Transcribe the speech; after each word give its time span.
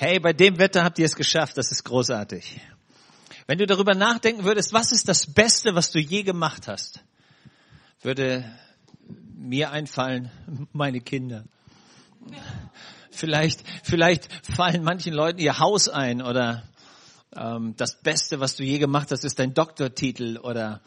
Hey, 0.00 0.20
bei 0.20 0.32
dem 0.32 0.60
Wetter 0.60 0.84
habt 0.84 1.00
ihr 1.00 1.06
es 1.06 1.16
geschafft, 1.16 1.58
das 1.58 1.72
ist 1.72 1.82
großartig. 1.82 2.60
Wenn 3.48 3.58
du 3.58 3.66
darüber 3.66 3.96
nachdenken 3.96 4.44
würdest, 4.44 4.72
was 4.72 4.92
ist 4.92 5.08
das 5.08 5.26
Beste, 5.26 5.74
was 5.74 5.90
du 5.90 5.98
je 5.98 6.22
gemacht 6.22 6.68
hast, 6.68 7.02
würde 8.02 8.48
mir 9.34 9.72
einfallen, 9.72 10.30
meine 10.72 11.00
Kinder. 11.00 11.46
Vielleicht, 13.10 13.64
vielleicht 13.82 14.28
fallen 14.46 14.84
manchen 14.84 15.14
Leuten 15.14 15.40
ihr 15.40 15.58
Haus 15.58 15.88
ein 15.88 16.22
oder 16.22 16.62
ähm, 17.34 17.74
das 17.76 18.00
Beste, 18.00 18.38
was 18.38 18.54
du 18.54 18.62
je 18.62 18.78
gemacht 18.78 19.10
hast, 19.10 19.24
ist 19.24 19.40
dein 19.40 19.52
Doktortitel 19.52 20.38
oder 20.38 20.80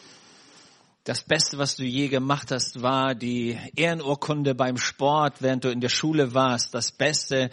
das 1.03 1.21
Beste, 1.21 1.57
was 1.57 1.75
du 1.75 1.83
je 1.83 2.07
gemacht 2.07 2.49
hast, 2.51 2.81
war 2.81 3.13
die 3.13 3.59
Ehrenurkunde 3.75 4.55
beim 4.55 4.77
Sport, 4.77 5.41
während 5.41 5.65
du 5.65 5.69
in 5.69 5.81
der 5.81 5.89
Schule 5.89 6.33
warst. 6.33 6.73
Das 6.73 6.93
Beste. 6.93 7.49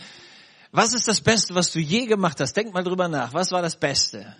Was 0.71 0.93
ist 0.93 1.09
das 1.09 1.21
Beste, 1.21 1.55
was 1.55 1.73
du 1.73 1.79
je 1.79 2.07
gemacht 2.07 2.41
hast? 2.41 2.55
Denk 2.55 2.75
mal 2.75 2.85
drüber 2.85 3.09
nach. 3.09 3.33
Was 3.33 3.51
war 3.53 3.63
das 3.63 3.77
Beste? 3.77 4.37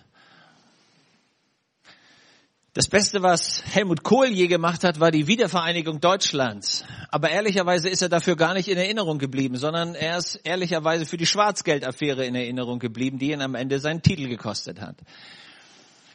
Das 2.73 2.87
Beste, 2.87 3.23
was 3.23 3.63
Helmut 3.65 4.03
Kohl 4.03 4.27
je 4.27 4.47
gemacht 4.47 4.83
hat, 4.83 4.99
war 4.99 5.09
die 5.09 5.25
Wiedervereinigung 5.25 5.99
Deutschlands. 5.99 6.85
Aber 7.09 7.31
ehrlicherweise 7.31 7.89
ist 7.89 8.03
er 8.03 8.09
dafür 8.09 8.35
gar 8.35 8.53
nicht 8.53 8.67
in 8.67 8.77
Erinnerung 8.77 9.17
geblieben, 9.17 9.57
sondern 9.57 9.95
er 9.95 10.17
ist 10.17 10.35
ehrlicherweise 10.43 11.07
für 11.07 11.17
die 11.17 11.25
Schwarzgeldaffäre 11.25 12.23
in 12.25 12.35
Erinnerung 12.35 12.77
geblieben, 12.77 13.17
die 13.17 13.31
ihn 13.31 13.41
am 13.41 13.55
Ende 13.55 13.79
seinen 13.79 14.03
Titel 14.03 14.27
gekostet 14.27 14.79
hat. 14.79 14.97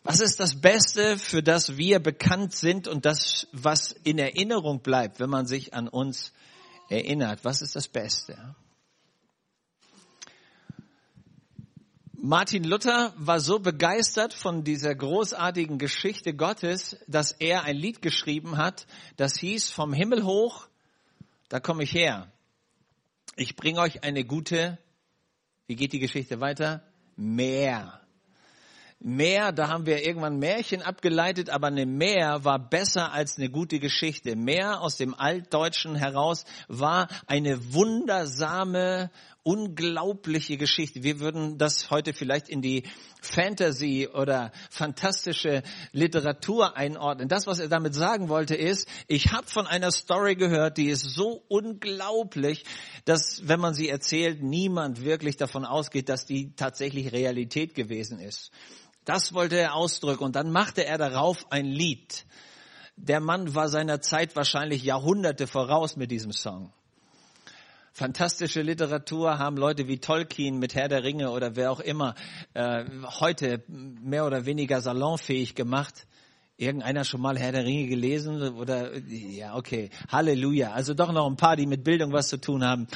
Was 0.05 0.20
ist 0.20 0.38
das 0.38 0.60
Beste, 0.60 1.19
für 1.19 1.42
das 1.42 1.77
wir 1.77 1.98
bekannt 1.98 2.55
sind 2.55 2.86
und 2.86 3.05
das, 3.05 3.48
was 3.50 3.91
in 3.91 4.19
Erinnerung 4.19 4.80
bleibt, 4.80 5.19
wenn 5.19 5.30
man 5.30 5.46
sich 5.46 5.74
an 5.74 5.88
uns 5.88 6.33
erinnert? 6.88 7.44
Was 7.44 7.62
ist 7.62 7.74
das 7.74 7.88
Beste? 7.88 8.55
Martin 12.27 12.64
Luther 12.64 13.12
war 13.19 13.38
so 13.38 13.59
begeistert 13.59 14.33
von 14.33 14.64
dieser 14.64 14.94
großartigen 14.94 15.77
Geschichte 15.77 16.33
Gottes, 16.33 16.97
dass 17.06 17.33
er 17.33 17.64
ein 17.64 17.77
Lied 17.77 18.00
geschrieben 18.00 18.56
hat, 18.56 18.86
das 19.19 19.36
hieß 19.36 19.70
Vom 19.70 19.92
Himmel 19.92 20.25
hoch, 20.25 20.66
da 21.50 21.61
komme 21.61 21.83
ich 21.83 21.92
her. 21.92 22.33
Ich 23.36 23.56
bringe 23.56 23.81
euch 23.81 24.05
eine 24.05 24.25
gute, 24.25 24.78
wie 25.66 25.77
geht 25.77 25.92
die 25.92 25.98
Geschichte 25.98 26.41
weiter? 26.41 26.83
Mehr. 27.14 28.00
Meer, 29.00 29.53
da 29.53 29.69
haben 29.69 29.84
wir 29.84 30.06
irgendwann 30.06 30.38
Märchen 30.38 30.81
abgeleitet, 30.81 31.50
aber 31.50 31.66
eine 31.66 31.84
Meer 31.84 32.42
war 32.42 32.59
besser 32.59 33.12
als 33.12 33.36
eine 33.36 33.50
gute 33.50 33.78
Geschichte. 33.78 34.34
Meer 34.34 34.81
aus 34.81 34.97
dem 34.97 35.12
Altdeutschen 35.12 35.94
heraus 35.94 36.47
war 36.69 37.09
eine 37.27 37.75
wundersame, 37.75 39.11
unglaubliche 39.45 40.56
Geschichte. 40.56 41.03
Wir 41.03 41.20
würden 41.20 41.59
das 41.59 41.91
heute 41.91 42.12
vielleicht 42.12 42.48
in 42.48 42.62
die 42.62 42.84
Fantasy 43.20 44.09
oder 44.12 44.50
fantastische 44.70 45.62
Literatur 45.92 46.77
einordnen. 46.77 47.28
Das, 47.28 47.47
was 47.47 47.61
er 47.61 47.69
damit 47.69 47.95
sagen 47.95 48.28
wollte, 48.28 48.56
ist, 48.56 48.89
ich 49.06 49.33
habe 49.33 49.47
von 49.47 49.67
einer 49.67 49.92
Story 49.92 50.34
gehört, 50.34 50.78
die 50.78 50.89
ist 50.89 51.15
so 51.15 51.45
unglaublich, 51.48 52.65
dass, 53.05 53.47
wenn 53.47 53.61
man 53.61 53.75
sie 53.75 53.89
erzählt, 53.89 54.42
niemand 54.42 55.05
wirklich 55.05 55.37
davon 55.37 55.65
ausgeht, 55.65 56.09
dass 56.09 56.27
die 56.27 56.56
tatsächlich 56.56 57.12
Realität 57.12 57.75
gewesen 57.75 58.19
ist. 58.19 58.50
Das 59.05 59.34
wollte 59.34 59.56
er 59.56 59.75
ausdrücken. 59.75 60.25
Und 60.25 60.37
dann 60.37 60.50
machte 60.50 60.84
er 60.84 60.98
darauf 60.98 61.53
ein 61.53 61.67
Lied. 61.67 62.25
Der 62.97 63.20
Mann 63.20 63.55
war 63.55 63.69
seiner 63.69 64.00
Zeit 64.00 64.37
wahrscheinlich 64.37 64.83
Jahrhunderte 64.83 65.47
voraus 65.47 65.97
mit 65.97 66.11
diesem 66.11 66.33
Song. 66.33 66.72
Fantastische 67.97 68.61
Literatur 68.62 69.39
haben 69.39 69.56
Leute 69.56 69.87
wie 69.87 69.98
Tolkien 69.98 70.59
mit 70.59 70.75
Herr 70.75 70.89
der 70.89 71.05
Ringe 71.05 71.31
oder 71.31 71.55
wer 71.55 71.70
auch 71.70 71.78
immer 71.78 72.17
äh, 72.53 72.84
heute 73.20 73.62
mehr 73.69 74.27
oder 74.27 74.47
weniger 74.47 74.81
salonfähig 74.81 75.55
gemacht. 75.55 76.09
Irgendeiner 76.56 77.05
schon 77.05 77.20
mal 77.20 77.39
Herr 77.39 77.53
der 77.53 77.65
Ringe 77.65 77.87
gelesen 77.87 78.56
oder 78.56 78.99
ja 78.99 79.54
okay 79.54 79.91
Halleluja. 80.09 80.72
Also 80.72 80.93
doch 80.93 81.12
noch 81.12 81.31
ein 81.31 81.37
paar, 81.37 81.54
die 81.54 81.66
mit 81.66 81.84
Bildung 81.84 82.12
was 82.12 82.27
zu 82.27 82.41
tun 82.41 82.65
haben 82.65 82.88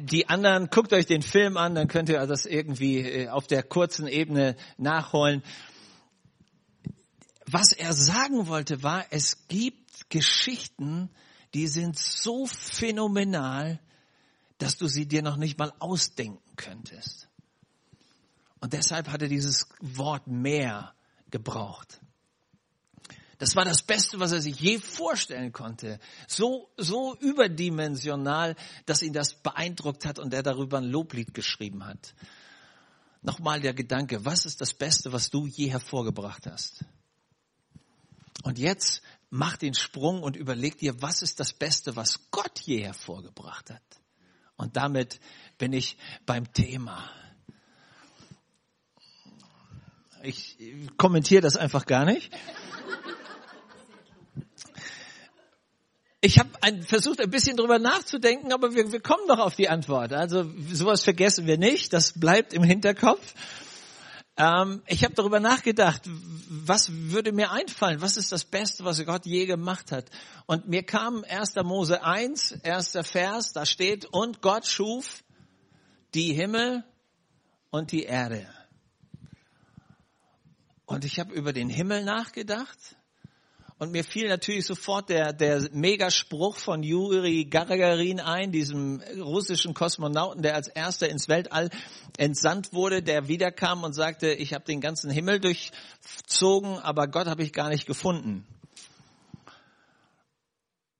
die 0.00 0.28
anderen, 0.28 0.68
guckt 0.68 0.92
euch 0.92 1.06
den 1.06 1.22
Film 1.22 1.56
an, 1.56 1.76
dann 1.76 1.86
könnt 1.86 2.08
ihr 2.08 2.26
das 2.26 2.44
irgendwie 2.44 2.98
äh, 2.98 3.28
auf 3.28 3.46
der 3.46 3.62
kurzen 3.62 4.08
Ebene 4.08 4.56
nachholen. 4.78 5.44
Was 7.46 7.72
er 7.72 7.92
sagen 7.92 8.48
wollte 8.48 8.82
war, 8.82 9.04
es 9.10 9.46
gibt 9.46 10.10
Geschichten, 10.10 11.08
die 11.54 11.66
sind 11.66 11.98
so 11.98 12.46
phänomenal, 12.46 13.80
dass 14.58 14.76
du 14.76 14.86
sie 14.86 15.06
dir 15.06 15.22
noch 15.22 15.36
nicht 15.36 15.58
mal 15.58 15.72
ausdenken 15.78 16.56
könntest. 16.56 17.28
Und 18.60 18.72
deshalb 18.72 19.08
hat 19.08 19.22
er 19.22 19.28
dieses 19.28 19.68
Wort 19.80 20.26
mehr 20.26 20.94
gebraucht. 21.30 22.00
Das 23.38 23.56
war 23.56 23.64
das 23.64 23.82
Beste, 23.82 24.20
was 24.20 24.32
er 24.32 24.42
sich 24.42 24.60
je 24.60 24.78
vorstellen 24.78 25.50
konnte. 25.50 25.98
So, 26.28 26.70
so 26.76 27.16
überdimensional, 27.20 28.54
dass 28.84 29.02
ihn 29.02 29.14
das 29.14 29.32
beeindruckt 29.32 30.04
hat 30.04 30.18
und 30.18 30.34
er 30.34 30.42
darüber 30.42 30.76
ein 30.76 30.84
Loblied 30.84 31.32
geschrieben 31.32 31.86
hat. 31.86 32.14
Nochmal 33.22 33.60
der 33.60 33.72
Gedanke, 33.72 34.26
was 34.26 34.44
ist 34.44 34.60
das 34.60 34.74
Beste, 34.74 35.12
was 35.12 35.30
du 35.30 35.46
je 35.46 35.70
hervorgebracht 35.70 36.46
hast? 36.46 36.84
Und 38.42 38.58
jetzt 38.58 39.00
mach 39.30 39.56
den 39.56 39.74
Sprung 39.74 40.22
und 40.22 40.36
überleg 40.36 40.76
dir, 40.78 41.00
was 41.00 41.22
ist 41.22 41.40
das 41.40 41.52
Beste, 41.52 41.96
was 41.96 42.30
Gott 42.30 42.60
je 42.60 42.82
hervorgebracht 42.82 43.70
hat? 43.70 43.82
Und 44.56 44.76
damit 44.76 45.20
bin 45.56 45.72
ich 45.72 45.96
beim 46.26 46.52
Thema. 46.52 47.10
Ich 50.22 50.58
kommentiere 50.98 51.40
das 51.40 51.56
einfach 51.56 51.86
gar 51.86 52.04
nicht. 52.04 52.30
ich 56.20 56.38
habe 56.38 56.50
versucht, 56.82 57.20
ein 57.20 57.30
bisschen 57.30 57.56
drüber 57.56 57.78
nachzudenken, 57.78 58.52
aber 58.52 58.74
wir, 58.74 58.92
wir 58.92 59.00
kommen 59.00 59.26
doch 59.28 59.38
auf 59.38 59.54
die 59.54 59.70
Antwort. 59.70 60.12
Also 60.12 60.44
sowas 60.70 61.02
vergessen 61.02 61.46
wir 61.46 61.56
nicht, 61.56 61.94
das 61.94 62.18
bleibt 62.18 62.52
im 62.52 62.62
Hinterkopf. 62.62 63.34
Ähm, 64.40 64.82
ich 64.86 65.04
habe 65.04 65.12
darüber 65.12 65.38
nachgedacht, 65.38 66.00
was 66.48 66.90
würde 66.90 67.30
mir 67.30 67.50
einfallen? 67.50 68.00
Was 68.00 68.16
ist 68.16 68.32
das 68.32 68.46
Beste, 68.46 68.84
was 68.84 69.04
Gott 69.04 69.26
je 69.26 69.44
gemacht 69.44 69.92
hat? 69.92 70.06
Und 70.46 70.66
mir 70.66 70.82
kam 70.82 71.24
1. 71.28 71.56
Mose 71.56 72.02
1, 72.02 72.52
erster 72.62 73.04
Vers, 73.04 73.52
da 73.52 73.66
steht, 73.66 74.06
und 74.06 74.40
Gott 74.40 74.66
schuf 74.66 75.22
die 76.14 76.32
Himmel 76.32 76.84
und 77.68 77.92
die 77.92 78.04
Erde. 78.04 78.48
Und 80.86 81.04
ich 81.04 81.20
habe 81.20 81.34
über 81.34 81.52
den 81.52 81.68
Himmel 81.68 82.02
nachgedacht 82.02 82.96
und 83.80 83.92
mir 83.92 84.04
fiel 84.04 84.28
natürlich 84.28 84.66
sofort 84.66 85.08
der, 85.08 85.32
der 85.32 85.70
Megaspruch 85.72 86.58
von 86.58 86.82
Juri 86.82 87.46
Gagarin 87.46 88.20
ein, 88.20 88.52
diesem 88.52 89.00
russischen 89.18 89.72
Kosmonauten, 89.72 90.42
der 90.42 90.54
als 90.54 90.68
erster 90.68 91.08
ins 91.08 91.28
Weltall 91.28 91.70
entsandt 92.18 92.74
wurde, 92.74 93.02
der 93.02 93.26
wiederkam 93.26 93.82
und 93.82 93.94
sagte, 93.94 94.34
ich 94.34 94.52
habe 94.52 94.66
den 94.66 94.82
ganzen 94.82 95.10
Himmel 95.10 95.40
durchzogen, 95.40 96.78
aber 96.78 97.08
Gott 97.08 97.26
habe 97.26 97.42
ich 97.42 97.54
gar 97.54 97.70
nicht 97.70 97.86
gefunden. 97.86 98.46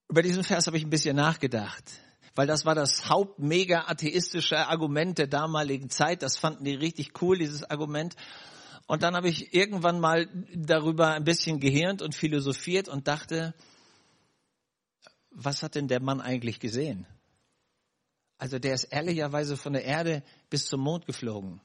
Über 0.08 0.22
diesen 0.22 0.42
Vers 0.42 0.66
habe 0.66 0.78
ich 0.78 0.84
ein 0.84 0.90
bisschen 0.90 1.16
nachgedacht, 1.16 1.84
weil 2.34 2.46
das 2.46 2.64
war 2.64 2.74
das 2.74 3.10
hauptmega 3.10 3.88
atheistische 3.88 4.56
Argument 4.68 5.18
der 5.18 5.26
damaligen 5.26 5.90
Zeit. 5.90 6.22
Das 6.22 6.38
fanden 6.38 6.64
die 6.64 6.76
richtig 6.76 7.20
cool, 7.20 7.36
dieses 7.36 7.62
Argument. 7.62 8.16
Und 8.90 9.04
dann 9.04 9.14
habe 9.14 9.28
ich 9.28 9.54
irgendwann 9.54 10.00
mal 10.00 10.28
darüber 10.52 11.12
ein 11.12 11.22
bisschen 11.22 11.60
gehirnt 11.60 12.02
und 12.02 12.12
philosophiert 12.12 12.88
und 12.88 13.06
dachte, 13.06 13.54
was 15.30 15.62
hat 15.62 15.76
denn 15.76 15.86
der 15.86 16.02
Mann 16.02 16.20
eigentlich 16.20 16.58
gesehen? 16.58 17.06
Also 18.36 18.58
der 18.58 18.74
ist 18.74 18.82
ehrlicherweise 18.82 19.56
von 19.56 19.74
der 19.74 19.84
Erde 19.84 20.24
bis 20.48 20.66
zum 20.66 20.80
Mond 20.80 21.06
geflogen. 21.06 21.60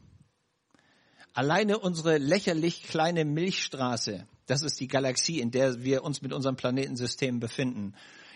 Alleine 1.33 1.79
unsere 1.79 2.19
lächerlich 2.19 2.83
kleine 2.83 3.25
Milchstraße, 3.25 4.27
das 4.45 4.61
ist 4.61 4.79
die 4.79 4.87
Galaxie, 4.87 5.39
in 5.39 5.49
der 5.49 5.83
wir 5.83 6.03
uns 6.03 6.21
mit 6.21 6.31
unserem 6.31 6.57
Planetensystem 6.57 7.39
befinden, 7.39 7.95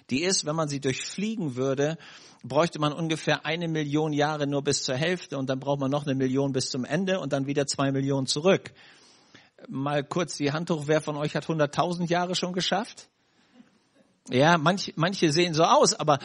die 0.10 0.24
ist, 0.24 0.46
wenn 0.46 0.56
man 0.56 0.70
sie 0.70 0.80
durchfliegen 0.80 1.56
würde, 1.56 1.98
bräuchte 2.44 2.80
man 2.80 2.94
ungefähr 2.94 3.46
eine 3.46 3.68
Million 3.68 4.14
Jahre 4.14 4.48
nur 4.48 4.64
bis 4.64 4.84
zur 4.84 4.96
Hälfte 4.96 5.38
und 5.38 5.50
dann 5.50 5.60
braucht 5.60 5.80
man 5.80 5.92
noch 5.92 6.06
eine 6.06 6.16
Million 6.16 6.52
bis 6.52 6.70
zum 6.70 6.86
Ende 6.86 7.20
und 7.20 7.34
dann 7.34 7.48
wieder 7.48 7.68
zwei 7.68 7.92
Millionen 7.92 8.28
zurück. 8.28 8.72
Mal 9.68 10.04
kurz 10.04 10.38
die 10.38 10.52
Hand 10.52 10.70
hoch, 10.70 10.84
wer 10.86 11.02
von 11.02 11.18
euch 11.18 11.36
hat 11.36 11.46
100.000 11.46 12.08
Jahre 12.08 12.36
schon 12.36 12.54
geschafft? 12.54 13.10
Ja, 14.30 14.58
manch, 14.58 14.94
manche 14.96 15.32
sehen 15.32 15.54
so 15.54 15.64
aus, 15.64 15.94
aber 15.94 16.20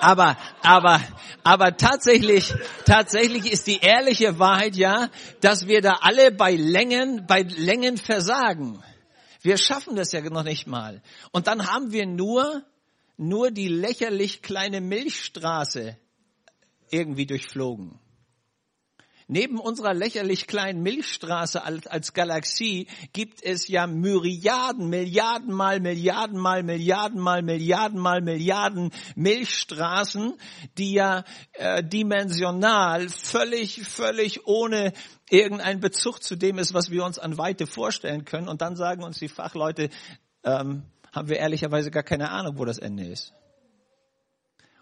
aber, 0.00 0.36
aber, 0.62 1.00
aber 1.42 1.76
tatsächlich, 1.76 2.54
tatsächlich 2.84 3.50
ist 3.50 3.66
die 3.66 3.78
ehrliche 3.78 4.38
Wahrheit 4.38 4.76
ja, 4.76 5.08
dass 5.40 5.66
wir 5.66 5.82
da 5.82 5.98
alle 6.02 6.30
bei 6.30 6.54
Längen, 6.54 7.26
bei 7.26 7.42
Längen 7.42 7.96
versagen. 7.96 8.80
Wir 9.48 9.56
schaffen 9.56 9.96
das 9.96 10.12
ja 10.12 10.20
noch 10.20 10.42
nicht 10.42 10.66
mal. 10.66 11.00
Und 11.32 11.46
dann 11.46 11.72
haben 11.72 11.90
wir 11.90 12.04
nur, 12.04 12.66
nur 13.16 13.50
die 13.50 13.68
lächerlich 13.68 14.42
kleine 14.42 14.82
Milchstraße 14.82 15.96
irgendwie 16.90 17.24
durchflogen. 17.24 17.98
Neben 19.30 19.60
unserer 19.60 19.92
lächerlich 19.92 20.46
kleinen 20.46 20.82
Milchstraße 20.82 21.62
als, 21.62 22.14
Galaxie 22.14 22.88
gibt 23.12 23.42
es 23.42 23.68
ja 23.68 23.86
Myriaden, 23.86 24.88
Milliarden 24.88 25.52
mal, 25.52 25.80
Milliarden 25.80 26.38
mal, 26.38 26.62
Milliarden 26.62 27.20
mal, 27.20 27.42
Milliarden 27.42 28.00
mal, 28.00 28.22
Milliarden 28.22 28.90
Milchstraßen, 29.16 30.32
die 30.78 30.94
ja 30.94 31.24
äh, 31.52 31.84
dimensional 31.84 33.10
völlig, 33.10 33.82
völlig 33.86 34.46
ohne 34.46 34.94
irgendeinen 35.28 35.80
Bezug 35.80 36.22
zu 36.22 36.34
dem 36.34 36.56
ist, 36.56 36.72
was 36.72 36.90
wir 36.90 37.04
uns 37.04 37.18
an 37.18 37.36
Weite 37.36 37.66
vorstellen 37.66 38.24
können. 38.24 38.48
Und 38.48 38.62
dann 38.62 38.76
sagen 38.76 39.04
uns 39.04 39.18
die 39.18 39.28
Fachleute, 39.28 39.90
ähm, 40.42 40.84
haben 41.12 41.28
wir 41.28 41.36
ehrlicherweise 41.36 41.90
gar 41.90 42.02
keine 42.02 42.30
Ahnung, 42.30 42.56
wo 42.56 42.64
das 42.64 42.78
Ende 42.78 43.04
ist. 43.04 43.34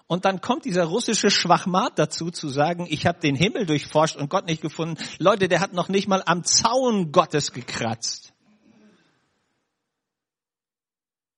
Und 0.09 0.25
dann 0.25 0.41
kommt 0.41 0.65
dieser 0.65 0.85
russische 0.85 1.31
Schwachmat 1.31 1.99
dazu 1.99 2.31
zu 2.31 2.49
sagen, 2.49 2.87
ich 2.89 3.07
habe 3.07 3.19
den 3.19 3.35
Himmel 3.35 3.67
durchforscht 3.67 4.17
und 4.17 4.31
Gott 4.31 4.47
nicht 4.47 4.63
gefunden. 4.63 5.03
Leute, 5.19 5.49
der 5.49 5.61
hat 5.61 5.73
noch 5.73 5.89
nicht 5.89 6.07
mal 6.07 6.23
am 6.27 6.45
Zaun 6.45 7.11
Gottes 7.11 7.53
gekratzt. 7.53 8.33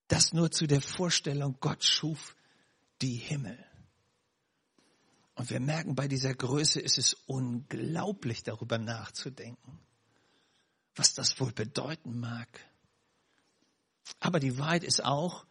Das 0.08 0.32
nur 0.32 0.50
zu 0.50 0.66
der 0.66 0.82
Vorstellung, 0.82 1.56
Gott 1.60 1.82
schuf 1.82 2.36
die 3.00 3.16
Himmel. 3.16 3.58
Und 5.34 5.50
wir 5.50 5.60
merken, 5.60 5.94
bei 5.94 6.08
dieser 6.08 6.34
Größe 6.34 6.80
ist 6.80 6.98
es 6.98 7.14
unglaublich, 7.26 8.42
darüber 8.42 8.76
nachzudenken, 8.76 9.78
was 10.96 11.14
das 11.14 11.38
wohl 11.40 11.52
bedeuten 11.52 12.18
mag. 12.18 12.48
Aber 14.20 14.40
die 14.40 14.58
Wahrheit 14.58 14.82
ist 14.82 15.04
auch, 15.04 15.46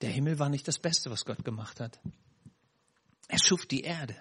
der 0.00 0.10
Himmel 0.10 0.38
war 0.38 0.48
nicht 0.48 0.66
das 0.66 0.78
Beste, 0.78 1.10
was 1.10 1.24
Gott 1.24 1.44
gemacht 1.44 1.80
hat. 1.80 2.00
Er 3.28 3.38
schuf 3.38 3.66
die 3.66 3.82
Erde. 3.82 4.16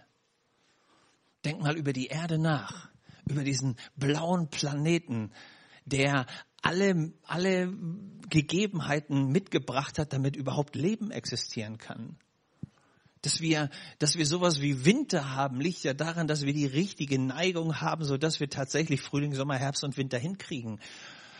Denk 1.43 1.61
mal 1.61 1.77
über 1.77 1.93
die 1.93 2.07
Erde 2.07 2.39
nach, 2.39 2.89
über 3.27 3.43
diesen 3.43 3.75
blauen 3.95 4.49
Planeten, 4.49 5.31
der 5.85 6.25
alle, 6.61 7.13
alle 7.23 7.71
Gegebenheiten 8.29 9.31
mitgebracht 9.31 9.99
hat, 9.99 10.13
damit 10.13 10.35
überhaupt 10.35 10.75
Leben 10.75 11.11
existieren 11.11 11.77
kann. 11.77 12.17
Dass 13.21 13.39
wir, 13.39 13.69
dass 13.99 14.17
wir 14.17 14.25
sowas 14.25 14.61
wie 14.61 14.85
Winter 14.85 15.35
haben, 15.35 15.61
liegt 15.61 15.83
ja 15.83 15.93
daran, 15.93 16.27
dass 16.27 16.43
wir 16.43 16.53
die 16.53 16.65
richtige 16.65 17.19
Neigung 17.19 17.81
haben, 17.81 18.03
so 18.03 18.17
dass 18.17 18.39
wir 18.39 18.49
tatsächlich 18.49 19.01
Frühling, 19.01 19.35
Sommer, 19.35 19.57
Herbst 19.57 19.83
und 19.83 19.97
Winter 19.97 20.17
hinkriegen 20.17 20.79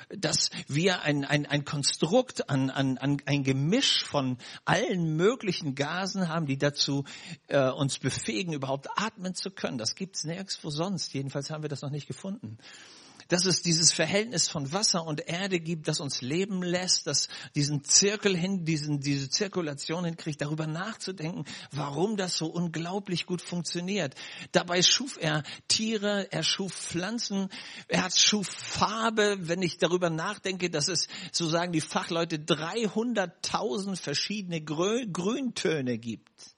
dass 0.10 0.50
wir 0.68 1.02
ein, 1.02 1.25
ein, 1.25 1.46
ein 1.46 1.66
Konstrukt, 1.66 2.50
an, 2.50 2.69
an, 2.69 2.98
an 2.98 3.18
ein 3.25 3.44
Gemisch 3.44 4.04
von 4.04 4.38
allen 4.66 5.16
möglichen 5.16 5.75
Gasen 5.75 6.28
haben, 6.30 6.46
die 6.46 6.57
dazu 6.57 7.06
äh, 7.48 7.69
uns 7.69 8.00
befähigen, 8.00 8.54
überhaupt 8.54 8.88
atmen 8.96 9.36
zu 9.36 9.52
können. 9.52 9.78
Das 9.78 9.96
gibt's 9.96 10.24
nirgendwo 10.24 10.69
sonst. 10.69 11.13
Jedenfalls 11.13 11.50
haben 11.50 11.63
wir 11.63 11.69
das 11.69 11.81
noch 11.81 11.92
nicht 11.92 12.07
gefunden 12.07 12.57
dass 13.27 13.45
es 13.45 13.62
dieses 13.62 13.91
Verhältnis 13.91 14.47
von 14.47 14.71
Wasser 14.71 15.06
und 15.06 15.27
Erde 15.27 15.59
gibt, 15.59 15.88
das 15.88 16.00
uns 16.00 16.21
leben 16.21 16.62
lässt, 16.62 17.07
dass 17.07 17.27
diesen 17.56 17.83
Zirkel 17.83 18.35
hin, 18.35 18.65
diesen, 18.65 19.00
diese 19.00 19.29
Zirkulation 19.29 20.06
hinkriegt, 20.06 20.41
darüber 20.41 20.67
nachzudenken, 20.67 21.45
warum 21.71 22.17
das 22.17 22.38
so 22.38 22.47
unglaublich 22.47 23.25
gut 23.25 23.41
funktioniert. 23.41 24.15
Dabei 24.51 24.81
schuf 24.81 25.17
er 25.19 25.44
Tiere, 25.67 26.31
er 26.31 26.44
schuf 26.44 26.73
Pflanzen, 26.73 27.50
er 27.88 28.09
schuf 28.12 28.47
Farbe. 28.47 29.38
Wenn 29.39 29.62
ich 29.62 29.77
darüber 29.77 30.09
nachdenke, 30.09 30.69
dass 30.69 30.88
es, 30.88 31.07
so 31.31 31.47
sagen 31.47 31.71
die 31.71 31.81
Fachleute, 31.81 32.38
300.000 32.38 33.95
verschiedene 33.95 34.62
Grüntöne 34.62 35.97
gibt, 35.97 36.56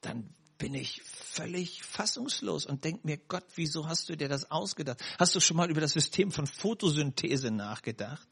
dann 0.00 0.34
bin 0.58 0.74
ich 0.74 1.02
völlig 1.02 1.82
fassungslos 1.84 2.66
und 2.66 2.84
denke 2.84 3.06
mir, 3.06 3.16
Gott, 3.16 3.44
wieso 3.54 3.88
hast 3.88 4.08
du 4.08 4.16
dir 4.16 4.28
das 4.28 4.50
ausgedacht? 4.50 5.00
Hast 5.18 5.34
du 5.34 5.40
schon 5.40 5.56
mal 5.56 5.70
über 5.70 5.80
das 5.80 5.92
System 5.92 6.32
von 6.32 6.46
Photosynthese 6.46 7.50
nachgedacht? 7.50 8.28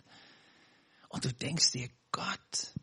Und 1.09 1.25
du 1.25 1.33
denkst 1.33 1.73
dir, 1.73 1.89
Gott, 2.11 2.75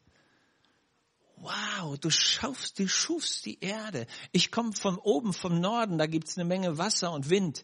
wow, 1.36 1.98
du 2.00 2.10
schaffst, 2.10 2.80
du 2.80 2.88
schufst 2.88 3.46
die 3.46 3.60
Erde. 3.60 4.08
Ich 4.32 4.52
komme 4.52 4.74
von 4.74 4.98
oben, 4.98 5.34
vom 5.34 5.60
Norden, 5.60 5.98
da 5.98 6.06
gibt's 6.06 6.38
eine 6.38 6.46
Menge 6.46 6.78
Wasser 6.78 7.12
und 7.12 7.30
Wind. 7.30 7.64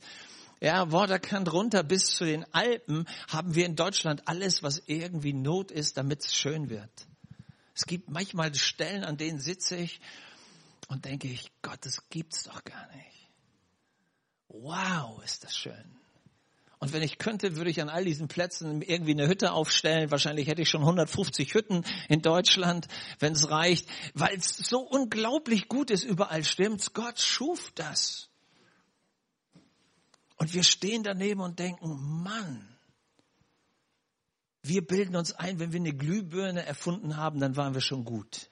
Ja, 0.62 0.92
Worderkant 0.92 1.52
runter 1.54 1.84
bis 1.84 2.08
zu 2.08 2.26
den 2.26 2.46
Alpen 2.54 3.08
haben 3.30 3.56
wir 3.56 3.66
in 3.66 3.78
Deutschland 3.78 4.28
alles, 4.28 4.62
was 4.62 4.84
irgendwie 4.88 5.32
Not 5.32 5.72
ist, 5.72 5.96
damit 5.96 6.26
es 6.26 6.36
schön 6.36 6.70
wird. 6.70 6.92
Es 7.74 7.86
gibt 7.86 8.10
manchmal 8.10 8.54
Stellen, 8.54 9.06
an 9.06 9.16
denen 9.16 9.40
sitze 9.40 9.78
ich 9.78 10.02
und 10.90 11.06
denke 11.06 11.28
ich, 11.28 11.52
Gott, 11.62 11.80
das 11.86 12.10
gibt's 12.10 12.44
doch 12.44 12.64
gar 12.64 12.88
nicht. 12.96 13.30
Wow, 14.50 15.24
ist 15.24 15.44
das 15.44 15.56
schön. 15.56 15.96
Und 16.80 16.94
wenn 16.94 17.04
ich 17.04 17.18
könnte, 17.18 17.56
würde 17.56 17.70
ich 17.70 17.82
an 17.82 17.90
all 17.90 18.06
diesen 18.06 18.28
Plätzen 18.28 18.82
irgendwie 18.82 19.12
eine 19.12 19.28
Hütte 19.28 19.52
aufstellen. 19.52 20.12
Wahrscheinlich 20.12 20.48
hätte 20.48 20.62
ich 20.62 20.70
schon 20.70 20.82
150 20.82 21.54
Hütten 21.54 21.84
in 22.08 22.22
Deutschland, 22.22 22.88
wenn 23.20 23.34
es 23.34 23.50
reicht, 23.52 23.88
weil 24.14 24.38
es 24.38 24.58
so 24.58 24.80
unglaublich 24.80 25.68
gut 25.68 25.92
ist, 25.92 26.04
überall 26.04 26.44
stimmt's. 26.44 26.94
Gott 26.94 27.20
schuf 27.20 27.72
das. 27.76 28.30
Und 30.38 30.54
wir 30.54 30.64
stehen 30.64 31.04
daneben 31.04 31.42
und 31.42 31.60
denken, 31.60 32.24
Mann, 32.24 32.66
wir 34.64 34.86
bilden 34.86 35.18
uns 35.18 35.34
ein, 35.34 35.60
wenn 35.60 35.74
wir 35.74 35.80
eine 35.82 35.94
Glühbirne 35.94 36.66
erfunden 36.66 37.18
haben, 37.18 37.40
dann 37.40 37.58
waren 37.58 37.74
wir 37.74 37.82
schon 37.82 38.06
gut. 38.06 38.49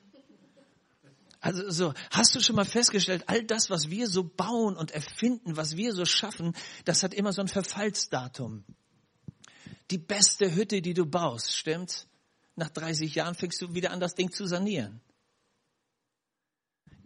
Also 1.48 1.70
so, 1.70 1.94
hast 2.12 2.36
du 2.36 2.42
schon 2.42 2.58
mal 2.58 2.66
festgestellt, 2.66 3.24
all 3.28 3.42
das, 3.42 3.70
was 3.70 3.90
wir 3.90 4.10
so 4.10 4.26
bauen 4.26 4.76
und 4.76 4.92
erfinden, 4.92 5.56
was 5.56 5.78
wir 5.78 5.94
so 5.94 6.04
schaffen, 6.04 6.54
das 6.84 7.04
hat 7.04 7.14
immer 7.14 7.32
so 7.32 7.40
ein 7.40 7.48
Verfallsdatum. 7.48 8.66
Die 9.90 9.98
beste 9.98 10.54
Hütte, 10.54 10.82
die 10.82 10.94
du 10.94 11.06
baust, 11.06 11.56
stimmt's? 11.56 12.06
Nach 12.58 12.68
30 12.68 13.16
Jahren 13.16 13.34
fängst 13.34 13.62
du 13.62 13.74
wieder 13.74 13.92
an, 13.92 14.02
das 14.02 14.14
Ding 14.14 14.30
zu 14.30 14.46
sanieren. 14.46 15.00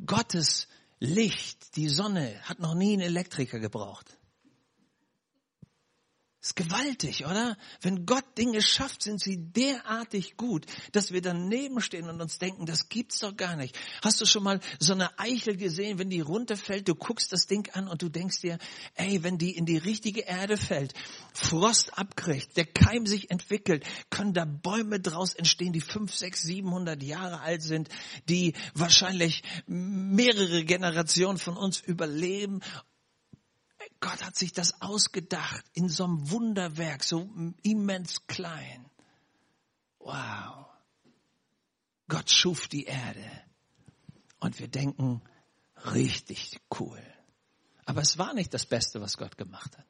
Gottes 0.04 0.68
Licht, 0.98 1.76
die 1.76 1.88
Sonne, 1.88 2.42
hat 2.42 2.58
noch 2.58 2.74
nie 2.74 2.94
einen 2.94 3.04
Elektriker 3.04 3.60
gebraucht. 3.60 4.18
Ist 6.42 6.56
gewaltig, 6.56 7.28
oder? 7.28 7.56
Wenn 7.82 8.08
Gott 8.08 8.26
Dinge 8.36 8.64
schafft, 8.64 9.04
sind 9.04 9.22
sie 9.22 9.38
derartig 9.38 10.38
gut, 10.38 10.66
dass 10.92 11.12
wir 11.12 11.22
daneben 11.22 11.82
stehen 11.82 12.10
und 12.10 12.20
uns 12.20 12.40
denken, 12.40 12.66
das 12.66 12.90
gibt's 12.90 13.20
doch 13.20 13.38
gar 13.38 13.56
nicht. 13.56 13.78
Hast 14.04 14.20
du 14.20 14.26
schon 14.26 14.42
mal 14.42 14.60
so 14.80 14.94
eine 14.94 15.20
Eichel 15.20 15.56
gesehen, 15.56 16.00
wenn 16.00 16.10
die 16.10 16.20
runterfällt, 16.20 16.88
du 16.88 16.96
guckst 16.96 17.32
das 17.32 17.46
Ding 17.46 17.70
an 17.74 17.88
und 17.88 18.02
du 18.02 18.10
denkst 18.10 18.42
dir, 18.42 18.58
ey, 18.96 19.22
wenn 19.22 19.38
die 19.38 19.56
in 19.56 19.68
die 19.68 19.78
richtige 19.78 20.22
Erde 20.22 20.58
fällt, 20.58 20.96
Frost 21.32 21.96
abkriegt, 22.00 22.58
der 22.58 22.66
Keim 22.66 23.06
sich 23.06 23.30
entwickelt, 23.30 23.86
können 24.10 24.34
da 24.34 24.46
Bäume 24.46 25.00
draus 25.00 25.36
entstehen, 25.36 25.74
die 25.74 25.80
fünf, 25.80 26.16
sechs, 26.16 26.42
siebenhundert 26.42 27.04
Jahre 27.04 27.42
alt 27.42 27.62
sind, 27.62 27.88
die 28.30 28.56
wahrscheinlich 28.74 29.44
mehrere 29.68 30.66
Generationen 30.66 31.38
von 31.38 31.56
uns 31.56 31.82
überleben 31.82 32.62
Gott 34.02 34.26
hat 34.26 34.36
sich 34.36 34.52
das 34.52 34.82
ausgedacht 34.82 35.64
in 35.74 35.88
so 35.88 36.04
einem 36.04 36.32
Wunderwerk, 36.32 37.04
so 37.04 37.30
immens 37.62 38.26
klein. 38.28 38.90
Wow. 40.00 40.66
Gott 42.08 42.30
schuf 42.30 42.68
die 42.68 42.86
Erde. 42.86 43.30
Und 44.40 44.60
wir 44.60 44.68
denken, 44.68 45.22
richtig 45.94 46.60
cool. 46.80 47.02
Aber 47.86 48.02
es 48.02 48.18
war 48.18 48.34
nicht 48.34 48.54
das 48.54 48.66
Beste, 48.66 49.00
was 49.02 49.18
Gott 49.18 49.38
gemacht 49.38 49.78
hat. 49.78 49.86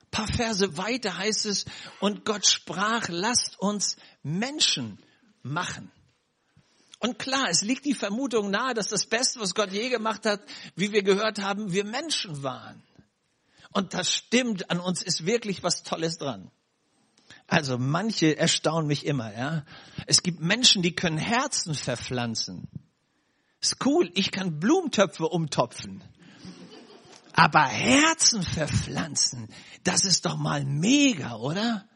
Ein 0.00 0.10
paar 0.10 0.28
Verse 0.28 0.76
weiter 0.78 1.18
heißt 1.18 1.44
es, 1.44 1.66
und 2.00 2.24
Gott 2.24 2.46
sprach, 2.46 3.08
lasst 3.08 3.60
uns 3.60 3.96
Menschen 4.22 4.98
machen. 5.42 5.92
Und 7.00 7.18
klar, 7.18 7.46
es 7.48 7.62
liegt 7.62 7.84
die 7.84 7.94
Vermutung 7.94 8.50
nahe, 8.50 8.74
dass 8.74 8.88
das 8.88 9.06
Beste, 9.06 9.40
was 9.40 9.54
Gott 9.54 9.72
je 9.72 9.88
gemacht 9.88 10.26
hat, 10.26 10.40
wie 10.74 10.92
wir 10.92 11.02
gehört 11.02 11.40
haben, 11.40 11.72
wir 11.72 11.84
Menschen 11.84 12.42
waren. 12.42 12.82
Und 13.72 13.94
das 13.94 14.12
stimmt, 14.12 14.70
an 14.70 14.80
uns 14.80 15.02
ist 15.02 15.24
wirklich 15.24 15.62
was 15.62 15.84
Tolles 15.84 16.18
dran. 16.18 16.50
Also 17.46 17.78
manche 17.78 18.36
erstaunen 18.36 18.88
mich 18.88 19.06
immer, 19.06 19.32
ja. 19.36 19.64
Es 20.06 20.22
gibt 20.22 20.40
Menschen, 20.40 20.82
die 20.82 20.94
können 20.94 21.18
Herzen 21.18 21.74
verpflanzen. 21.74 22.68
Ist 23.60 23.84
cool, 23.84 24.10
ich 24.14 24.30
kann 24.30 24.58
Blumentöpfe 24.58 25.26
umtopfen. 25.26 26.02
Aber 27.32 27.64
Herzen 27.64 28.42
verpflanzen, 28.42 29.48
das 29.84 30.04
ist 30.04 30.26
doch 30.26 30.36
mal 30.36 30.64
mega, 30.64 31.36
oder? 31.36 31.88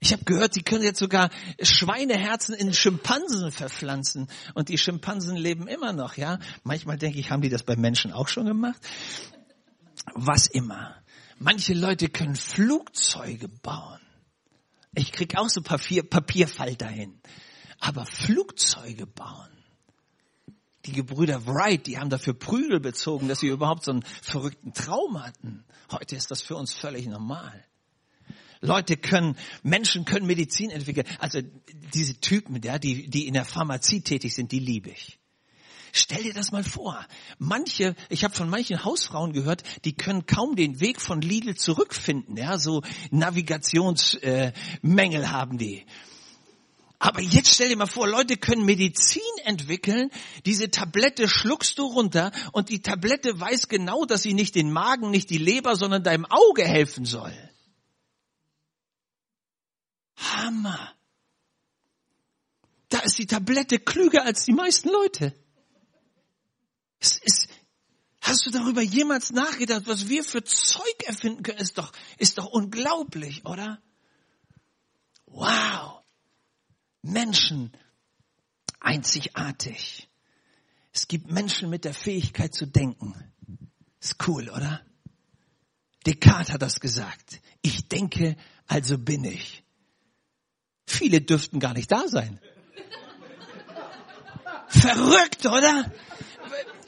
Ich 0.00 0.12
habe 0.12 0.24
gehört, 0.24 0.54
sie 0.54 0.62
können 0.62 0.82
jetzt 0.82 0.98
sogar 0.98 1.28
Schweineherzen 1.60 2.54
in 2.54 2.72
Schimpansen 2.72 3.52
verpflanzen 3.52 4.28
und 4.54 4.70
die 4.70 4.78
Schimpansen 4.78 5.36
leben 5.36 5.68
immer 5.68 5.92
noch, 5.92 6.16
ja? 6.16 6.38
Manchmal 6.64 6.96
denke 6.96 7.18
ich, 7.18 7.30
haben 7.30 7.42
die 7.42 7.50
das 7.50 7.62
bei 7.62 7.76
Menschen 7.76 8.10
auch 8.10 8.28
schon 8.28 8.46
gemacht? 8.46 8.80
Was 10.14 10.46
immer. 10.46 10.96
Manche 11.38 11.74
Leute 11.74 12.08
können 12.08 12.34
Flugzeuge 12.34 13.48
bauen. 13.48 14.00
Ich 14.94 15.12
krieg 15.12 15.36
auch 15.36 15.48
so 15.50 15.60
Papier, 15.60 16.02
Papierfalter 16.02 16.88
hin. 16.88 17.20
Aber 17.78 18.06
Flugzeuge 18.06 19.06
bauen. 19.06 19.48
Die 20.86 20.92
Gebrüder 20.92 21.46
Wright, 21.46 21.86
die 21.86 21.98
haben 21.98 22.08
dafür 22.08 22.32
Prügel 22.32 22.80
bezogen, 22.80 23.28
dass 23.28 23.40
sie 23.40 23.48
überhaupt 23.48 23.84
so 23.84 23.92
einen 23.92 24.02
verrückten 24.02 24.72
Traum 24.72 25.22
hatten. 25.22 25.64
Heute 25.92 26.16
ist 26.16 26.30
das 26.30 26.40
für 26.40 26.56
uns 26.56 26.72
völlig 26.72 27.06
normal. 27.06 27.64
Leute 28.60 28.96
können, 28.96 29.36
Menschen 29.62 30.04
können 30.04 30.26
Medizin 30.26 30.70
entwickeln. 30.70 31.06
Also 31.18 31.40
diese 31.94 32.20
Typen, 32.20 32.60
ja, 32.62 32.78
die, 32.78 33.08
die 33.08 33.26
in 33.26 33.34
der 33.34 33.44
Pharmazie 33.44 34.02
tätig 34.02 34.34
sind, 34.34 34.52
die 34.52 34.58
liebe 34.58 34.90
ich. 34.90 35.18
Stell 35.92 36.22
dir 36.22 36.34
das 36.34 36.52
mal 36.52 36.62
vor. 36.62 37.04
Manche, 37.38 37.96
ich 38.08 38.22
habe 38.22 38.34
von 38.34 38.48
manchen 38.48 38.84
Hausfrauen 38.84 39.32
gehört, 39.32 39.64
die 39.84 39.96
können 39.96 40.26
kaum 40.26 40.54
den 40.54 40.80
Weg 40.80 41.00
von 41.00 41.20
Lidl 41.20 41.56
zurückfinden. 41.56 42.36
Ja, 42.36 42.58
so 42.58 42.82
Navigationsmängel 43.10 45.22
äh, 45.22 45.26
haben 45.26 45.58
die. 45.58 45.84
Aber 47.02 47.22
jetzt 47.22 47.54
stell 47.54 47.70
dir 47.70 47.76
mal 47.76 47.86
vor, 47.86 48.06
Leute 48.06 48.36
können 48.36 48.66
Medizin 48.66 49.22
entwickeln, 49.44 50.10
diese 50.44 50.70
Tablette 50.70 51.28
schluckst 51.28 51.78
du 51.78 51.86
runter 51.86 52.30
und 52.52 52.68
die 52.68 52.82
Tablette 52.82 53.40
weiß 53.40 53.68
genau, 53.68 54.04
dass 54.04 54.22
sie 54.22 54.34
nicht 54.34 54.54
den 54.54 54.70
Magen, 54.70 55.10
nicht 55.10 55.30
die 55.30 55.38
Leber, 55.38 55.76
sondern 55.76 56.02
deinem 56.02 56.26
Auge 56.26 56.62
helfen 56.62 57.06
soll. 57.06 57.32
Hammer. 60.20 60.94
Da 62.88 63.00
ist 63.00 63.18
die 63.18 63.26
Tablette 63.26 63.78
klüger 63.78 64.24
als 64.24 64.44
die 64.44 64.52
meisten 64.52 64.88
Leute. 64.88 65.34
Es 66.98 67.18
ist, 67.18 67.48
hast 68.20 68.44
du 68.46 68.50
darüber 68.50 68.82
jemals 68.82 69.30
nachgedacht, 69.30 69.82
was 69.86 70.08
wir 70.08 70.22
für 70.24 70.44
Zeug 70.44 71.02
erfinden 71.06 71.42
können? 71.42 71.58
Ist 71.58 71.78
doch, 71.78 71.92
ist 72.18 72.38
doch 72.38 72.46
unglaublich, 72.46 73.44
oder? 73.46 73.80
Wow. 75.26 76.02
Menschen 77.02 77.72
einzigartig. 78.80 80.10
Es 80.92 81.06
gibt 81.06 81.30
Menschen 81.30 81.70
mit 81.70 81.84
der 81.84 81.94
Fähigkeit 81.94 82.54
zu 82.54 82.66
denken. 82.66 83.14
Ist 84.00 84.16
cool, 84.26 84.48
oder? 84.50 84.84
Descartes 86.06 86.52
hat 86.52 86.62
das 86.62 86.80
gesagt. 86.80 87.40
Ich 87.62 87.88
denke, 87.88 88.36
also 88.66 88.98
bin 88.98 89.24
ich. 89.24 89.62
Viele 90.90 91.20
dürften 91.20 91.60
gar 91.60 91.72
nicht 91.72 91.92
da 91.92 92.08
sein. 92.08 92.40
Verrückt, 94.68 95.46
oder? 95.46 95.90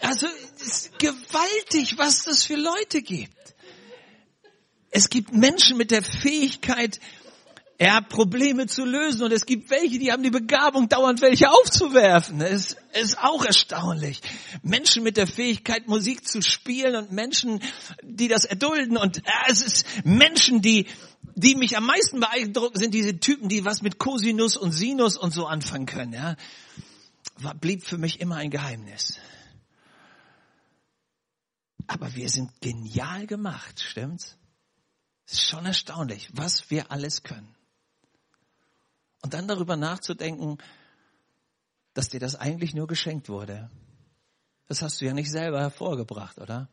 Also, 0.00 0.26
ist 0.60 0.98
gewaltig, 0.98 1.98
was 1.98 2.24
das 2.24 2.42
für 2.44 2.56
Leute 2.56 3.00
gibt. 3.00 3.54
Es 4.90 5.08
gibt 5.08 5.32
Menschen 5.32 5.76
mit 5.76 5.92
der 5.92 6.02
Fähigkeit, 6.02 6.98
ja, 7.80 8.00
Probleme 8.00 8.66
zu 8.66 8.84
lösen 8.84 9.22
und 9.22 9.32
es 9.32 9.46
gibt 9.46 9.70
welche, 9.70 10.00
die 10.00 10.10
haben 10.10 10.22
die 10.22 10.30
Begabung, 10.30 10.88
dauernd 10.88 11.20
welche 11.20 11.50
aufzuwerfen. 11.50 12.40
Es 12.40 12.76
ist 13.00 13.18
auch 13.18 13.44
erstaunlich. 13.44 14.20
Menschen 14.62 15.04
mit 15.04 15.16
der 15.16 15.26
Fähigkeit, 15.26 15.86
Musik 15.86 16.26
zu 16.26 16.42
spielen 16.42 16.96
und 16.96 17.12
Menschen, 17.12 17.60
die 18.02 18.28
das 18.28 18.44
erdulden 18.44 18.96
und 18.96 19.18
ja, 19.18 19.44
es 19.48 19.62
ist 19.62 19.86
Menschen, 20.04 20.60
die 20.60 20.86
die 21.34 21.54
mich 21.54 21.76
am 21.76 21.86
meisten 21.86 22.20
beeindrucken, 22.20 22.78
sind 22.78 22.94
diese 22.94 23.18
Typen, 23.18 23.48
die 23.48 23.64
was 23.64 23.82
mit 23.82 23.98
Cosinus 23.98 24.56
und 24.56 24.72
Sinus 24.72 25.16
und 25.16 25.32
so 25.32 25.46
anfangen 25.46 25.86
können. 25.86 26.12
Ja, 26.12 26.36
war, 27.36 27.54
blieb 27.54 27.84
für 27.84 27.98
mich 27.98 28.20
immer 28.20 28.36
ein 28.36 28.50
Geheimnis. 28.50 29.18
Aber 31.86 32.14
wir 32.14 32.28
sind 32.28 32.60
genial 32.60 33.26
gemacht, 33.26 33.80
stimmt's? 33.80 34.36
Es 35.26 35.34
ist 35.34 35.48
schon 35.48 35.66
erstaunlich, 35.66 36.28
was 36.32 36.70
wir 36.70 36.90
alles 36.90 37.22
können. 37.22 37.54
Und 39.22 39.34
dann 39.34 39.46
darüber 39.46 39.76
nachzudenken, 39.76 40.58
dass 41.94 42.08
dir 42.08 42.20
das 42.20 42.34
eigentlich 42.34 42.74
nur 42.74 42.86
geschenkt 42.86 43.28
wurde. 43.28 43.70
Das 44.66 44.82
hast 44.82 45.00
du 45.00 45.04
ja 45.04 45.12
nicht 45.12 45.30
selber 45.30 45.60
hervorgebracht, 45.60 46.38
oder? 46.38 46.68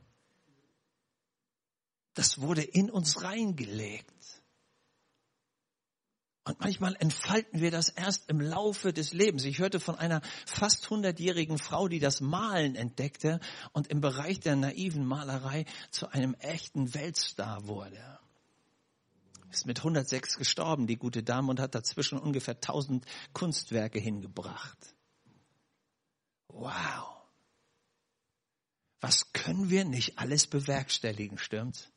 Das 2.13 2.41
wurde 2.41 2.63
in 2.63 2.89
uns 2.89 3.23
reingelegt. 3.23 4.38
Und 6.49 6.61
manchmal 6.61 6.95
entfalten 6.95 7.61
wir 7.61 7.69
das 7.69 7.89
erst 7.89 8.27
im 8.27 8.41
Laufe 8.41 8.91
des 8.91 9.13
Lebens. 9.13 9.43
Ich 9.43 9.59
hörte 9.59 9.79
von 9.79 9.93
einer 9.93 10.21
fast 10.47 10.89
hundertjährigen 10.89 11.59
Frau, 11.59 11.87
die 11.87 11.99
das 11.99 12.21
Malen 12.21 12.73
entdeckte 12.73 13.39
und 13.71 13.85
im 13.85 14.01
Bereich 14.01 14.39
der 14.39 14.55
naiven 14.55 15.05
Malerei 15.05 15.65
zu 15.91 16.11
einem 16.11 16.33
echten 16.39 16.95
Weltstar 16.95 17.67
wurde. 17.67 18.19
Ist 19.51 19.67
mit 19.67 19.77
106 19.77 20.37
gestorben, 20.39 20.87
die 20.87 20.97
gute 20.97 21.21
Dame, 21.21 21.51
und 21.51 21.59
hat 21.59 21.75
dazwischen 21.75 22.17
ungefähr 22.17 22.55
1000 22.55 23.05
Kunstwerke 23.31 23.99
hingebracht. 23.99 24.95
Wow. 26.47 27.15
Was 29.01 29.33
können 29.33 29.69
wir 29.69 29.85
nicht 29.85 30.17
alles 30.17 30.47
bewerkstelligen, 30.47 31.37
stimmt's? 31.37 31.91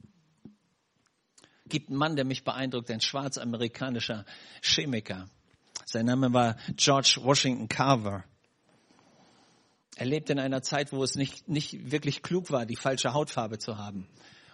Gibt 1.67 1.89
einen 1.89 1.99
Mann, 1.99 2.17
der 2.17 2.25
mich 2.25 2.45
beeindruckt, 2.45 2.91
ein 2.91 3.01
schwarzamerikanischer 3.01 4.25
Chemiker. 4.63 5.29
Sein 5.85 6.07
Name 6.07 6.33
war 6.33 6.57
George 6.77 7.19
Washington 7.23 7.69
Carver. 7.69 8.25
Er 9.97 10.07
lebte 10.07 10.33
in 10.33 10.39
einer 10.39 10.63
Zeit, 10.63 10.93
wo 10.93 11.03
es 11.05 11.17
nicht, 11.17 11.49
nicht 11.49 11.91
wirklich 11.91 12.23
klug 12.23 12.51
war, 12.51 12.67
die 12.67 12.77
falsche 12.77 13.13
Hautfarbe 13.13 13.59
zu 13.59 13.77
haben. 13.77 14.09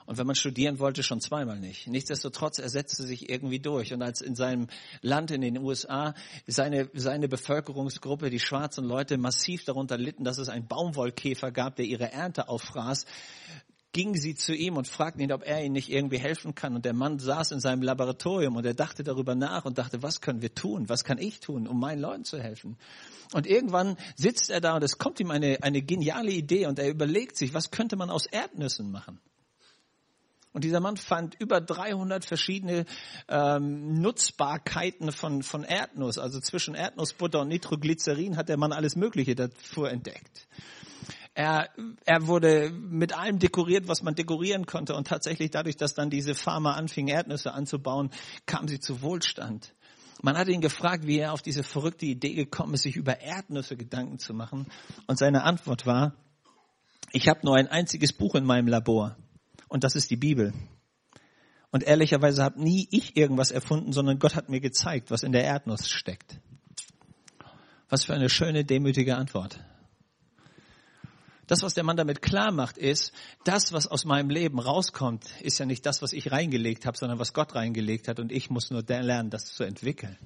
Und 0.09 0.17
wenn 0.17 0.27
man 0.27 0.37
studieren 0.37 0.79
wollte, 0.79 1.03
schon 1.03 1.21
zweimal 1.21 1.61
nicht. 1.61 1.87
Nichtsdestotrotz, 1.87 2.59
er 2.59 2.71
setzte 2.71 3.03
sich 3.03 3.29
irgendwie 3.29 3.61
durch. 3.61 3.93
Und 3.93 4.01
als 4.01 4.23
in 4.23 4.35
seinem 4.35 4.69
Land, 5.03 5.31
in 5.31 5.43
den 5.43 5.59
USA, 5.59 6.15
seine, 6.47 6.89
seine 6.95 7.29
Bevölkerungsgruppe, 7.29 8.31
die 8.31 8.41
schwarzen 8.41 8.87
Leute, 8.87 9.19
massiv 9.19 9.65
darunter 9.65 9.99
litten, 9.99 10.25
dass 10.25 10.39
es 10.39 10.49
einen 10.49 10.67
Baumwollkäfer 10.67 11.53
gab, 11.53 11.77
der 11.77 11.85
ihre 11.85 12.11
Ernte 12.11 12.49
auffraß, 12.49 13.05
gingen 13.93 14.15
sie 14.15 14.35
zu 14.35 14.55
ihm 14.55 14.77
und 14.77 14.87
fragten 14.87 15.23
ihn, 15.23 15.33
ob 15.33 15.43
er 15.47 15.65
ihnen 15.65 15.73
nicht 15.73 15.91
irgendwie 15.91 16.19
helfen 16.19 16.55
kann. 16.55 16.75
Und 16.75 16.85
der 16.85 16.93
Mann 16.93 17.19
saß 17.19 17.53
in 17.53 17.61
seinem 17.61 17.83
Laboratorium 17.83 18.57
und 18.57 18.67
er 18.67 18.75
dachte 18.75 19.03
darüber 19.03 19.35
nach 19.35 19.65
und 19.65 19.79
dachte, 19.79 20.03
was 20.03 20.21
können 20.21 20.43
wir 20.43 20.55
tun? 20.55 20.89
Was 20.89 21.05
kann 21.05 21.19
ich 21.19 21.41
tun, 21.41 21.67
um 21.67 21.81
meinen 21.81 22.01
Leuten 22.01 22.25
zu 22.25 22.39
helfen? 22.39 22.77
Und 23.33 23.47
irgendwann 23.47 23.97
sitzt 24.17 24.51
er 24.51 24.61
da 24.61 24.77
und 24.77 24.85
es 24.85 24.99
kommt 24.99 25.21
ihm 25.21 25.31
eine, 25.31 25.63
eine 25.63 25.83
geniale 25.83 26.31
Idee 26.31 26.67
und 26.67 26.79
er 26.79 26.89
überlegt 26.89 27.37
sich, 27.37 27.55
was 27.55 27.71
könnte 27.71 27.97
man 27.97 28.11
aus 28.11 28.27
Erdnüssen 28.27 28.91
machen? 28.91 29.21
Und 30.53 30.65
dieser 30.65 30.81
Mann 30.81 30.97
fand 30.97 31.35
über 31.39 31.61
300 31.61 32.25
verschiedene 32.25 32.85
ähm, 33.29 34.01
Nutzbarkeiten 34.01 35.13
von, 35.13 35.43
von 35.43 35.63
Erdnuss. 35.63 36.19
Also 36.19 36.41
zwischen 36.41 36.75
Erdnussbutter 36.75 37.41
und 37.41 37.49
Nitroglycerin 37.49 38.37
hat 38.37 38.49
der 38.49 38.57
Mann 38.57 38.73
alles 38.73 38.97
Mögliche 38.97 39.35
davor 39.35 39.91
entdeckt. 39.91 40.49
Er, 41.39 41.69
er 42.05 42.27
wurde 42.27 42.73
mit 42.73 43.17
allem 43.17 43.39
dekoriert, 43.39 43.87
was 43.87 44.03
man 44.03 44.17
dekorieren 44.17 44.67
konnte. 44.67 44.97
Und 44.97 45.07
tatsächlich 45.07 45.53
dadurch, 45.53 45.77
dass 45.77 45.95
dann 45.95 46.11
diese 46.11 46.35
Farmer 46.35 46.75
anfingen, 46.75 47.15
Erdnüsse 47.15 47.55
anzubauen, 47.55 48.11
kamen 48.45 48.67
sie 48.67 48.81
zu 48.81 49.03
Wohlstand. 49.03 49.73
Man 50.21 50.37
hat 50.37 50.49
ihn 50.49 50.61
gefragt, 50.61 51.07
wie 51.07 51.19
er 51.19 51.33
auf 51.33 51.41
diese 51.41 51.63
verrückte 51.63 52.07
Idee 52.07 52.35
gekommen 52.35 52.75
ist, 52.75 52.83
sich 52.83 52.97
über 52.97 53.21
Erdnüsse 53.21 53.77
Gedanken 53.77 54.19
zu 54.19 54.35
machen. 54.35 54.67
Und 55.07 55.17
seine 55.17 55.45
Antwort 55.45 55.87
war, 55.87 56.17
ich 57.13 57.29
habe 57.29 57.39
nur 57.45 57.55
ein 57.55 57.69
einziges 57.69 58.13
Buch 58.13 58.35
in 58.35 58.45
meinem 58.45 58.67
Labor. 58.67 59.17
Und 59.69 59.85
das 59.85 59.95
ist 59.95 60.11
die 60.11 60.17
Bibel. 60.17 60.53
Und 61.71 61.85
ehrlicherweise 61.85 62.43
habe 62.43 62.61
nie 62.61 62.89
ich 62.91 63.17
irgendwas 63.17 63.53
erfunden, 63.53 63.93
sondern 63.93 64.19
Gott 64.19 64.35
hat 64.35 64.49
mir 64.49 64.59
gezeigt, 64.59 65.13
was 65.13 65.23
in 65.23 65.31
der 65.31 65.45
Erdnuss 65.45 65.89
steckt. 65.89 66.41
Was 67.89 68.03
für 68.03 68.15
eine 68.15 68.29
schöne, 68.29 68.65
demütige 68.65 69.15
Antwort. 69.17 69.61
Das, 71.49 71.63
was 71.63 71.73
der 71.73 71.83
Mann 71.83 71.97
damit 71.97 72.21
klar 72.21 72.53
macht, 72.53 72.77
ist, 72.77 73.13
das, 73.43 73.73
was 73.73 73.87
aus 73.87 74.05
meinem 74.05 74.29
Leben 74.29 74.61
rauskommt, 74.61 75.25
ist 75.41 75.59
ja 75.59 75.65
nicht 75.65 75.85
das, 75.87 76.03
was 76.03 76.13
ich 76.13 76.31
reingelegt 76.31 76.85
habe, 76.85 76.97
sondern 76.97 77.19
was 77.19 77.33
Gott 77.33 77.55
reingelegt 77.55 78.07
hat 78.07 78.21
und 78.21 78.31
ich 78.31 78.51
muss 78.51 78.71
nur 78.71 78.83
lernen, 78.87 79.31
das 79.31 79.47
zu 79.55 79.65
entwickeln. 79.65 80.19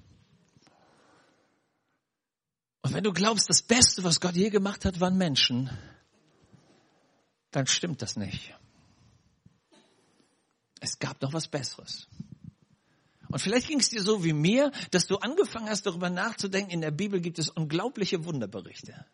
Und 2.83 2.93
wenn 2.93 3.05
du 3.05 3.13
glaubst, 3.13 3.49
das 3.49 3.63
Beste, 3.63 4.03
was 4.03 4.21
Gott 4.21 4.35
je 4.35 4.51
gemacht 4.51 4.85
hat, 4.85 4.99
waren 4.99 5.17
Menschen, 5.17 5.71
dann 7.53 7.69
stimmt 7.69 8.03
das 8.03 8.17
nicht. 8.17 8.53
Es 10.81 10.99
gab 10.99 11.23
noch 11.23 11.33
was 11.33 11.47
Besseres. 11.47 12.09
Und 13.29 13.39
vielleicht 13.39 13.69
ging 13.69 13.79
es 13.79 13.91
dir 13.91 14.03
so 14.03 14.25
wie 14.25 14.33
mir, 14.33 14.73
dass 14.91 15.07
du 15.07 15.19
angefangen 15.19 15.71
hast, 15.71 15.87
darüber 15.87 16.11
nachzudenken, 16.11 16.73
in 16.73 16.81
der 16.81 16.91
Bibel 16.91 17.21
gibt 17.21 17.39
es 17.39 17.49
unglaubliche 17.49 18.25
Wunderberichte. 18.25 19.07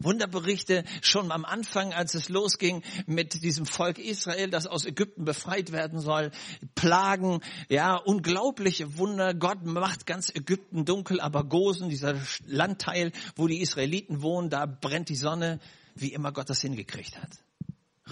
Wunderberichte 0.00 0.84
schon 1.02 1.30
am 1.30 1.44
Anfang, 1.44 1.92
als 1.92 2.14
es 2.14 2.28
losging 2.28 2.82
mit 3.06 3.42
diesem 3.42 3.66
Volk 3.66 3.98
Israel, 3.98 4.50
das 4.50 4.66
aus 4.66 4.86
Ägypten 4.86 5.24
befreit 5.24 5.72
werden 5.72 6.00
soll. 6.00 6.30
Plagen, 6.74 7.40
ja, 7.68 7.96
unglaubliche 7.96 8.96
Wunder. 8.96 9.34
Gott 9.34 9.64
macht 9.64 10.06
ganz 10.06 10.34
Ägypten 10.34 10.84
dunkel, 10.84 11.20
aber 11.20 11.44
Gosen, 11.44 11.88
dieser 11.88 12.14
Landteil, 12.46 13.12
wo 13.36 13.46
die 13.46 13.60
Israeliten 13.60 14.22
wohnen, 14.22 14.50
da 14.50 14.66
brennt 14.66 15.08
die 15.08 15.16
Sonne, 15.16 15.60
wie 15.94 16.12
immer 16.12 16.32
Gott 16.32 16.50
das 16.50 16.62
hingekriegt 16.62 17.20
hat. 17.20 17.30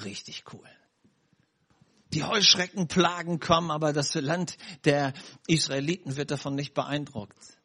Richtig 0.04 0.44
cool. 0.52 0.68
Die 2.14 2.24
Heuschreckenplagen 2.24 3.38
kommen, 3.38 3.70
aber 3.70 3.92
das 3.92 4.14
Land 4.14 4.56
der 4.84 5.12
Israeliten 5.46 6.16
wird 6.16 6.30
davon 6.30 6.54
nicht 6.54 6.72
beeindruckt. 6.72 7.57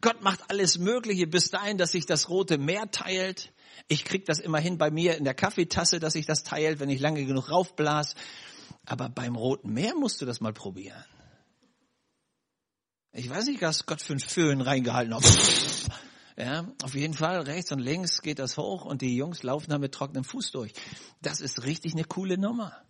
Gott 0.00 0.22
macht 0.22 0.50
alles 0.50 0.78
Mögliche 0.78 1.26
bis 1.26 1.50
dahin, 1.50 1.78
dass 1.78 1.92
sich 1.92 2.06
das 2.06 2.28
Rote 2.28 2.58
Meer 2.58 2.90
teilt. 2.90 3.52
Ich 3.88 4.04
krieg 4.04 4.24
das 4.26 4.38
immerhin 4.38 4.78
bei 4.78 4.90
mir 4.90 5.16
in 5.16 5.24
der 5.24 5.34
Kaffeetasse, 5.34 6.00
dass 6.00 6.14
ich 6.14 6.26
das 6.26 6.42
teile, 6.42 6.78
wenn 6.80 6.90
ich 6.90 7.00
lange 7.00 7.24
genug 7.24 7.50
raufblas. 7.50 8.14
Aber 8.84 9.08
beim 9.08 9.36
Roten 9.36 9.72
Meer 9.72 9.94
musst 9.94 10.20
du 10.20 10.26
das 10.26 10.40
mal 10.40 10.52
probieren. 10.52 11.04
Ich 13.12 13.28
weiß 13.28 13.46
nicht, 13.46 13.62
was 13.62 13.86
Gott 13.86 14.02
für 14.02 14.12
einen 14.12 14.20
Föhn 14.20 14.60
reingehalten 14.60 15.14
hat. 15.14 15.24
Ja, 16.40 16.72
auf 16.84 16.94
jeden 16.94 17.14
Fall 17.14 17.40
rechts 17.40 17.72
und 17.72 17.80
links 17.80 18.22
geht 18.22 18.38
das 18.38 18.56
hoch 18.56 18.84
und 18.84 19.02
die 19.02 19.16
Jungs 19.16 19.42
laufen 19.42 19.70
da 19.70 19.78
mit 19.78 19.92
trockenem 19.92 20.22
Fuß 20.22 20.52
durch. 20.52 20.72
Das 21.20 21.40
ist 21.40 21.64
richtig 21.64 21.94
eine 21.94 22.04
coole 22.04 22.38
Nummer. 22.38 22.80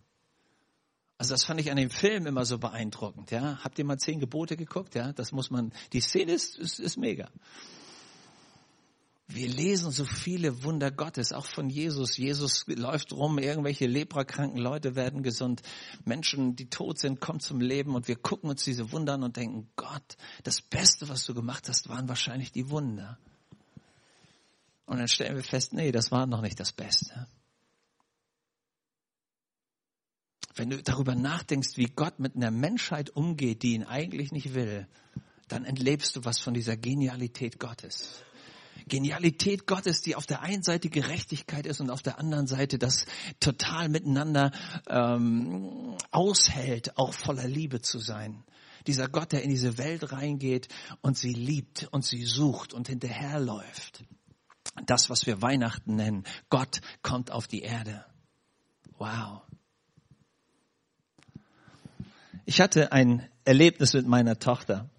Also 1.19 1.33
das 1.33 1.43
fand 1.43 1.59
ich 1.59 1.69
an 1.69 1.75
dem 1.75 1.89
Film 1.89 2.25
immer 2.27 2.45
so 2.45 2.57
beeindruckend. 2.57 3.29
Ja, 3.29 3.59
habt 3.61 3.77
ihr 3.77 3.83
mal 3.83 3.97
zehn 3.97 4.21
Gebote 4.21 4.55
geguckt? 4.55 4.95
Ja, 4.95 5.11
das 5.11 5.33
muss 5.33 5.51
man. 5.51 5.73
Die 5.91 5.99
Szene 5.99 6.31
ist, 6.31 6.57
ist, 6.57 6.79
ist 6.79 6.95
mega. 6.95 7.29
Wir 9.27 9.49
lesen 9.49 9.91
so 9.91 10.05
viele 10.05 10.63
Wunder 10.63 10.91
Gottes, 10.91 11.33
auch 11.33 11.45
von 11.45 11.69
Jesus. 11.69 12.15
Jesus 12.15 12.65
läuft 12.67 13.11
rum, 13.11 13.37
irgendwelche 13.37 13.85
leprakranken 13.85 14.59
Leute 14.59 14.95
werden 14.95 15.21
gesund, 15.21 15.61
Menschen, 16.05 16.55
die 16.55 16.69
tot 16.69 16.97
sind, 16.97 17.19
kommen 17.19 17.41
zum 17.41 17.59
Leben 17.59 17.95
und 17.95 18.07
wir 18.07 18.15
gucken 18.15 18.49
uns 18.49 18.63
diese 18.63 18.93
Wunder 18.93 19.15
an 19.15 19.23
und 19.23 19.35
denken, 19.35 19.69
Gott, 19.75 20.15
das 20.43 20.61
Beste, 20.61 21.09
was 21.09 21.25
du 21.25 21.33
gemacht 21.33 21.67
hast, 21.67 21.89
waren 21.89 22.07
wahrscheinlich 22.07 22.53
die 22.53 22.69
Wunder. 22.69 23.19
Und 24.85 24.99
dann 24.99 25.09
stellen 25.09 25.35
wir 25.35 25.43
fest, 25.43 25.73
nee, 25.73 25.91
das 25.91 26.11
war 26.11 26.25
noch 26.25 26.41
nicht 26.41 26.59
das 26.61 26.71
Beste. 26.71 27.27
Wenn 30.59 30.71
du 30.71 30.83
darüber 30.83 31.15
nachdenkst, 31.15 31.77
wie 31.77 31.85
Gott 31.85 32.19
mit 32.19 32.35
einer 32.35 32.51
Menschheit 32.51 33.11
umgeht, 33.11 33.63
die 33.63 33.75
ihn 33.75 33.85
eigentlich 33.85 34.33
nicht 34.33 34.55
will, 34.55 34.89
dann 35.47 35.63
entlebst 35.63 36.17
du 36.17 36.25
was 36.25 36.39
von 36.39 36.53
dieser 36.53 36.75
Genialität 36.75 37.61
Gottes. 37.61 38.21
Genialität 38.85 39.67
Gottes, 39.67 40.01
die 40.01 40.17
auf 40.17 40.25
der 40.25 40.41
einen 40.41 40.61
Seite 40.61 40.89
Gerechtigkeit 40.89 41.65
ist 41.65 41.79
und 41.79 41.89
auf 41.89 42.01
der 42.01 42.19
anderen 42.19 42.45
Seite 42.45 42.77
das 42.77 43.05
total 43.39 43.87
miteinander 43.87 44.51
ähm, 44.89 45.95
aushält, 46.11 46.97
auch 46.97 47.13
voller 47.13 47.47
Liebe 47.47 47.81
zu 47.81 47.99
sein. 47.99 48.43
Dieser 48.85 49.07
Gott, 49.07 49.31
der 49.31 49.43
in 49.43 49.51
diese 49.51 49.77
Welt 49.77 50.11
reingeht 50.11 50.67
und 50.99 51.17
sie 51.17 51.31
liebt 51.31 51.87
und 51.91 52.03
sie 52.03 52.25
sucht 52.25 52.73
und 52.73 52.89
hinterherläuft. 52.89 54.03
Das, 54.85 55.09
was 55.09 55.25
wir 55.25 55.41
Weihnachten 55.41 55.95
nennen. 55.95 56.25
Gott 56.49 56.81
kommt 57.01 57.31
auf 57.31 57.47
die 57.47 57.61
Erde. 57.61 58.03
Wow. 58.97 59.43
Ich 62.49 62.59
hatte 62.59 62.91
ein 62.91 63.29
Erlebnis 63.45 63.93
mit 63.93 64.07
meiner 64.07 64.39
Tochter. 64.39 64.89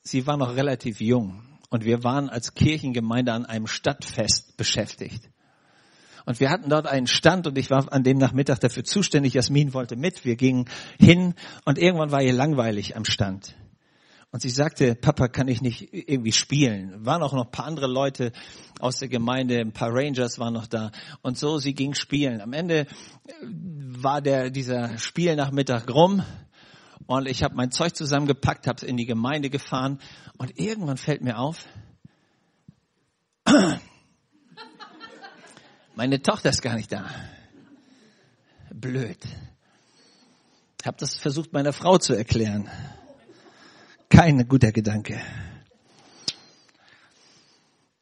Sie 0.00 0.26
war 0.26 0.38
noch 0.38 0.56
relativ 0.56 1.02
jung 1.02 1.42
und 1.68 1.84
wir 1.84 2.04
waren 2.04 2.30
als 2.30 2.54
Kirchengemeinde 2.54 3.34
an 3.34 3.44
einem 3.44 3.66
Stadtfest 3.66 4.56
beschäftigt. 4.56 5.28
Und 6.24 6.40
wir 6.40 6.48
hatten 6.48 6.70
dort 6.70 6.86
einen 6.86 7.06
Stand 7.06 7.46
und 7.46 7.58
ich 7.58 7.68
war 7.68 7.92
an 7.92 8.02
dem 8.02 8.16
Nachmittag 8.16 8.60
dafür 8.60 8.82
zuständig. 8.82 9.34
Jasmin 9.34 9.74
wollte 9.74 9.94
mit. 9.94 10.24
Wir 10.24 10.36
gingen 10.36 10.70
hin 10.98 11.34
und 11.66 11.76
irgendwann 11.76 12.12
war 12.12 12.22
ihr 12.22 12.32
langweilig 12.32 12.96
am 12.96 13.04
Stand. 13.04 13.54
Und 14.32 14.40
sie 14.40 14.48
sagte, 14.48 14.94
Papa, 14.94 15.28
kann 15.28 15.46
ich 15.46 15.60
nicht 15.60 15.92
irgendwie 15.92 16.32
spielen? 16.32 17.04
Waren 17.04 17.22
auch 17.22 17.34
noch 17.34 17.44
ein 17.44 17.50
paar 17.50 17.66
andere 17.66 17.86
Leute 17.86 18.32
aus 18.80 18.98
der 18.98 19.08
Gemeinde, 19.08 19.60
ein 19.60 19.72
paar 19.72 19.90
Rangers 19.92 20.38
waren 20.38 20.54
noch 20.54 20.66
da. 20.66 20.90
Und 21.20 21.36
so, 21.38 21.58
sie 21.58 21.74
ging 21.74 21.92
spielen. 21.92 22.40
Am 22.40 22.54
Ende 22.54 22.86
war 23.42 24.22
der, 24.22 24.48
dieser 24.48 24.96
Spielnachmittag 24.96 25.86
rum 25.90 26.24
und 27.06 27.28
ich 27.28 27.42
habe 27.42 27.54
mein 27.56 27.70
Zeug 27.70 27.94
zusammengepackt, 27.94 28.66
habe 28.66 28.78
es 28.78 28.82
in 28.82 28.96
die 28.96 29.04
Gemeinde 29.04 29.50
gefahren 29.50 30.00
und 30.38 30.58
irgendwann 30.58 30.96
fällt 30.96 31.20
mir 31.20 31.38
auf, 31.38 31.66
meine 35.94 36.22
Tochter 36.22 36.48
ist 36.48 36.62
gar 36.62 36.76
nicht 36.76 36.90
da. 36.90 37.04
Blöd. 38.70 39.18
Habe 40.86 40.96
das 40.98 41.16
versucht 41.16 41.52
meiner 41.52 41.74
Frau 41.74 41.98
zu 41.98 42.14
erklären. 42.14 42.70
Kein 44.12 44.46
guter 44.46 44.72
Gedanke. 44.72 45.20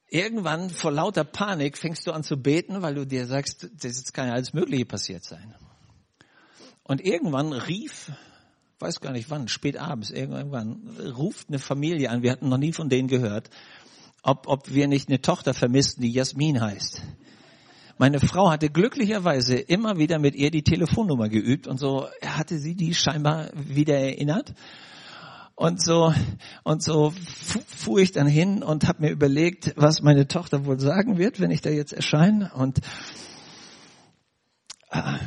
Irgendwann 0.09 0.71
vor 0.71 0.91
lauter 0.91 1.23
Panik 1.23 1.79
fängst 1.79 2.05
du 2.07 2.13
an 2.13 2.25
zu 2.25 2.37
beten, 2.37 2.83
weil 2.83 2.97
du 2.97 3.07
dir 3.07 3.27
sagst, 3.27 3.71
das 3.81 4.13
kann 4.13 4.27
ja 4.27 4.35
alles 4.35 4.53
Mögliche 4.53 4.87
passiert 4.87 5.23
sein. 5.23 5.55
Und 6.83 7.01
irgendwann 7.01 7.53
rief 7.53 8.11
weiß 8.81 9.01
gar 9.01 9.13
nicht 9.13 9.31
wann, 9.31 9.47
spät 9.47 9.77
abends, 9.77 10.11
irgendwann, 10.11 10.81
ruft 11.15 11.49
eine 11.49 11.59
Familie 11.59 12.11
an, 12.11 12.23
wir 12.23 12.33
hatten 12.33 12.49
noch 12.49 12.59
nie 12.59 12.73
von 12.73 12.89
denen 12.89 13.09
gehört, 13.09 13.51
ob, 14.23 14.49
ob 14.49 14.73
wir 14.73 14.89
nicht 14.89 15.09
eine 15.09 15.21
Tochter 15.21 15.55
vermissten, 15.55 16.03
die 16.03 16.13
Jasmin 16.13 16.61
heißt. 16.61 17.03
Meine 17.99 18.19
Frau 18.19 18.51
hatte 18.51 18.71
glücklicherweise 18.71 19.57
immer 19.57 19.99
wieder 19.99 20.19
mit 20.19 20.35
ihr 20.35 20.51
die 20.51 20.63
Telefonnummer 20.63 21.29
geübt 21.29 21.67
und 21.67 21.79
so 21.79 22.09
hatte 22.25 22.59
sie 22.59 22.75
die 22.75 22.95
scheinbar 22.95 23.51
wieder 23.55 23.99
erinnert. 23.99 24.55
Und 25.61 25.85
so, 25.85 26.15
und 26.65 26.83
so 26.83 27.13
fuhr 27.67 27.99
ich 27.99 28.13
dann 28.13 28.27
hin 28.27 28.63
und 28.63 28.89
habe 28.89 29.03
mir 29.03 29.11
überlegt, 29.11 29.75
was 29.77 30.01
meine 30.01 30.27
Tochter 30.27 30.65
wohl 30.65 30.81
sagen 30.81 31.19
wird, 31.19 31.39
wenn 31.39 31.51
ich 31.51 31.61
da 31.61 31.69
jetzt 31.69 31.93
erscheine. 31.93 32.51
Und 32.55 32.81
äh, 34.91 35.19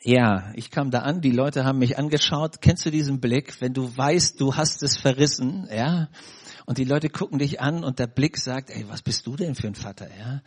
ja, 0.00 0.50
ich 0.54 0.70
kam 0.70 0.90
da 0.90 1.00
an, 1.00 1.20
die 1.20 1.32
Leute 1.32 1.66
haben 1.66 1.80
mich 1.80 1.98
angeschaut. 1.98 2.62
Kennst 2.62 2.86
du 2.86 2.90
diesen 2.90 3.20
Blick, 3.20 3.60
wenn 3.60 3.74
du 3.74 3.94
weißt, 3.94 4.40
du 4.40 4.56
hast 4.56 4.82
es 4.82 4.96
verrissen, 4.96 5.68
ja? 5.70 6.08
Und 6.64 6.78
die 6.78 6.84
Leute 6.84 7.10
gucken 7.10 7.38
dich 7.38 7.60
an 7.60 7.84
und 7.84 7.98
der 7.98 8.06
Blick 8.06 8.38
sagt, 8.38 8.70
ey, 8.70 8.86
was 8.88 9.02
bist 9.02 9.26
du 9.26 9.36
denn 9.36 9.54
für 9.54 9.66
ein 9.66 9.74
Vater, 9.74 10.08
ja? 10.18 10.40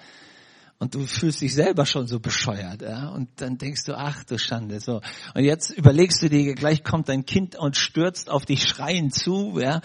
Und 0.82 0.96
du 0.96 1.06
fühlst 1.06 1.42
dich 1.42 1.54
selber 1.54 1.86
schon 1.86 2.08
so 2.08 2.20
bescheuert, 2.20 2.82
ja? 2.82 3.10
Und 3.10 3.30
dann 3.40 3.60
denkst 3.60 3.84
du, 3.84 3.96
ach 3.96 4.24
du 4.24 4.40
Schande, 4.40 4.80
so. 4.80 5.00
Und 5.36 5.44
jetzt 5.44 5.70
überlegst 5.70 6.24
du 6.24 6.28
dir, 6.28 6.56
gleich 6.56 6.84
kommt 6.84 7.08
dein 7.08 7.24
Kind 7.24 7.56
und 7.56 7.78
stürzt 7.78 8.32
auf 8.32 8.48
dich 8.48 8.64
schreien 8.64 9.12
zu, 9.12 9.60
ja? 9.60 9.82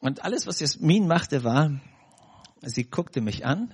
Und 0.00 0.24
alles, 0.24 0.48
was 0.48 0.58
Jasmin 0.58 1.06
machte, 1.06 1.44
war, 1.44 1.80
sie 2.62 2.90
guckte 2.90 3.20
mich 3.20 3.46
an, 3.46 3.72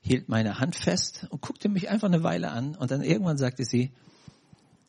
hielt 0.00 0.28
meine 0.28 0.58
Hand 0.58 0.74
fest 0.74 1.28
und 1.30 1.40
guckte 1.40 1.68
mich 1.68 1.88
einfach 1.88 2.08
eine 2.08 2.24
Weile 2.24 2.50
an 2.50 2.74
und 2.74 2.90
dann 2.90 3.02
irgendwann 3.02 3.38
sagte 3.38 3.64
sie, 3.64 3.94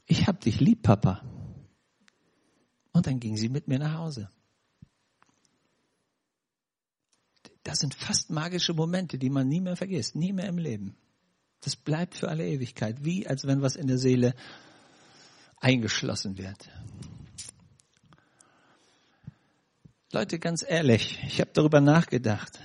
ich 0.08 0.26
hab 0.26 0.42
dich 0.42 0.60
lieb, 0.60 0.82
Papa. 0.82 1.22
Und 2.92 3.06
dann 3.06 3.20
ging 3.20 3.38
sie 3.38 3.50
mit 3.50 3.68
mir 3.68 3.78
nach 3.78 4.00
Hause. 4.00 4.32
Das 7.66 7.80
sind 7.80 7.96
fast 7.96 8.30
magische 8.30 8.76
Momente, 8.76 9.18
die 9.18 9.32
man 9.32 9.48
nie 9.48 9.60
mehr 9.60 9.76
vergisst, 9.76 10.16
nie 10.16 10.32
mehr 10.32 10.48
im 10.48 10.60
Leben. 10.60 10.96
Das 11.62 11.76
bleibt 11.76 12.14
für 12.14 12.30
alle 12.30 12.48
Ewigkeit, 12.48 13.04
wie 13.04 13.28
als 13.28 13.48
wenn 13.48 13.64
was 13.64 13.76
in 13.76 13.88
der 13.88 13.98
Seele 13.98 14.36
eingeschlossen 15.58 16.38
wird. 16.38 16.70
Leute, 20.12 20.38
ganz 20.38 20.64
ehrlich, 20.66 21.20
ich 21.26 21.42
habe 21.42 21.50
darüber 21.54 21.82
nachgedacht. 21.82 22.60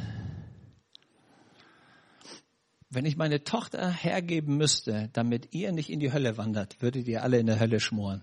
Wenn 2.90 3.06
ich 3.06 3.16
meine 3.16 3.42
Tochter 3.42 3.90
hergeben 3.90 4.58
müsste, 4.58 5.08
damit 5.14 5.54
ihr 5.54 5.72
nicht 5.72 5.88
in 5.88 6.00
die 6.00 6.12
Hölle 6.12 6.36
wandert, 6.36 6.82
würdet 6.82 7.08
ihr 7.08 7.22
alle 7.22 7.38
in 7.38 7.46
der 7.46 7.58
Hölle 7.58 7.80
schmoren. 7.80 8.22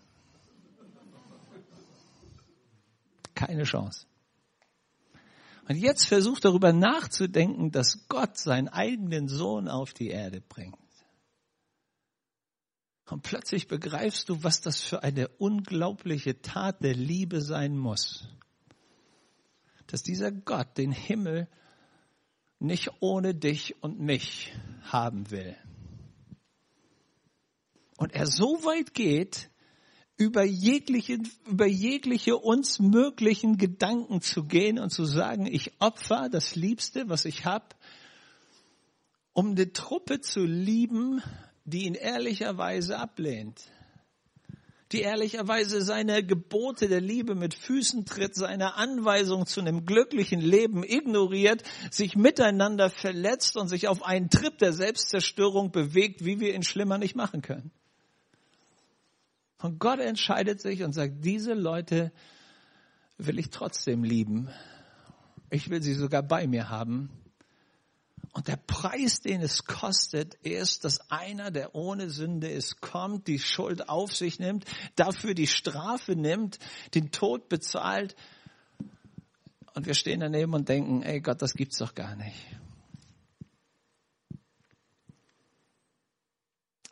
Keine 3.33 3.63
Chance. 3.63 4.05
Und 5.67 5.75
jetzt 5.75 6.05
versucht 6.05 6.45
darüber 6.45 6.71
nachzudenken, 6.71 7.71
dass 7.71 8.07
Gott 8.07 8.37
seinen 8.37 8.69
eigenen 8.69 9.27
Sohn 9.27 9.67
auf 9.67 9.93
die 9.93 10.07
Erde 10.07 10.39
bringt. 10.39 10.77
Und 13.09 13.23
plötzlich 13.23 13.67
begreifst 13.67 14.29
du, 14.29 14.43
was 14.43 14.61
das 14.61 14.81
für 14.81 15.03
eine 15.03 15.27
unglaubliche 15.27 16.41
Tat 16.41 16.83
der 16.83 16.93
Liebe 16.93 17.41
sein 17.41 17.77
muss. 17.77 18.27
Dass 19.87 20.03
dieser 20.03 20.31
Gott 20.31 20.77
den 20.77 20.91
Himmel 20.91 21.47
nicht 22.59 22.91
ohne 22.99 23.35
dich 23.35 23.81
und 23.81 23.99
mich 23.99 24.53
haben 24.83 25.31
will. 25.31 25.55
Und 27.97 28.13
er 28.13 28.27
so 28.27 28.63
weit 28.63 28.93
geht, 28.93 29.49
über 30.17 30.43
jegliche, 30.43 31.19
über 31.47 31.67
jegliche 31.67 32.37
uns 32.37 32.79
möglichen 32.79 33.57
Gedanken 33.57 34.21
zu 34.21 34.43
gehen 34.43 34.79
und 34.79 34.89
zu 34.89 35.05
sagen, 35.05 35.45
ich 35.45 35.73
opfer 35.79 36.27
das 36.29 36.55
Liebste, 36.55 37.07
was 37.07 37.25
ich 37.25 37.45
habe, 37.45 37.67
um 39.33 39.51
eine 39.51 39.71
Truppe 39.71 40.19
zu 40.21 40.41
lieben, 40.43 41.21
die 41.65 41.85
ihn 41.85 41.93
ehrlicherweise 41.93 42.97
ablehnt 42.97 43.69
die 44.91 45.01
ehrlicherweise 45.01 45.81
seine 45.81 46.23
Gebote 46.23 46.87
der 46.87 47.01
Liebe 47.01 47.35
mit 47.35 47.53
Füßen 47.53 48.05
tritt, 48.05 48.35
seine 48.35 48.75
Anweisung 48.75 49.45
zu 49.45 49.59
einem 49.59 49.85
glücklichen 49.85 50.39
Leben 50.39 50.83
ignoriert, 50.83 51.63
sich 51.91 52.15
miteinander 52.15 52.89
verletzt 52.89 53.57
und 53.57 53.67
sich 53.67 53.87
auf 53.87 54.03
einen 54.03 54.29
Trip 54.29 54.57
der 54.57 54.71
Selbstzerstörung 54.71 55.71
bewegt, 55.71 56.23
wie 56.23 56.39
wir 56.39 56.53
ihn 56.53 56.63
schlimmer 56.63 56.97
nicht 56.97 57.15
machen 57.15 57.41
können. 57.41 57.71
Und 59.59 59.79
Gott 59.79 59.99
entscheidet 59.99 60.61
sich 60.61 60.83
und 60.83 60.93
sagt, 60.93 61.25
diese 61.25 61.53
Leute 61.53 62.11
will 63.17 63.39
ich 63.39 63.49
trotzdem 63.49 64.03
lieben. 64.03 64.49
Ich 65.49 65.69
will 65.69 65.81
sie 65.81 65.93
sogar 65.93 66.21
bei 66.21 66.45
mir 66.47 66.69
haben. 66.69 67.09
Und 68.33 68.47
der 68.47 68.57
Preis, 68.57 69.21
den 69.21 69.41
es 69.41 69.65
kostet, 69.65 70.35
ist, 70.35 70.83
dass 70.83 71.09
einer, 71.09 71.49
der 71.49 71.73
ohne 71.73 72.11
Sünde 72.11 72.47
ist, 72.49 72.81
kommt, 72.81 73.27
die 73.27 73.39
Schuld 73.39 73.89
auf 73.89 74.15
sich 74.15 74.37
nimmt, 74.37 74.65
dafür 74.95 75.33
die 75.33 75.47
Strafe 75.47 76.15
nimmt, 76.15 76.59
den 76.93 77.11
Tod 77.11 77.49
bezahlt. 77.49 78.15
Und 79.73 79.87
wir 79.87 79.95
stehen 79.95 80.19
daneben 80.19 80.53
und 80.53 80.69
denken, 80.69 81.01
ey 81.01 81.19
Gott, 81.19 81.41
das 81.41 81.55
gibt's 81.55 81.79
doch 81.79 81.95
gar 81.95 82.15
nicht. 82.15 82.35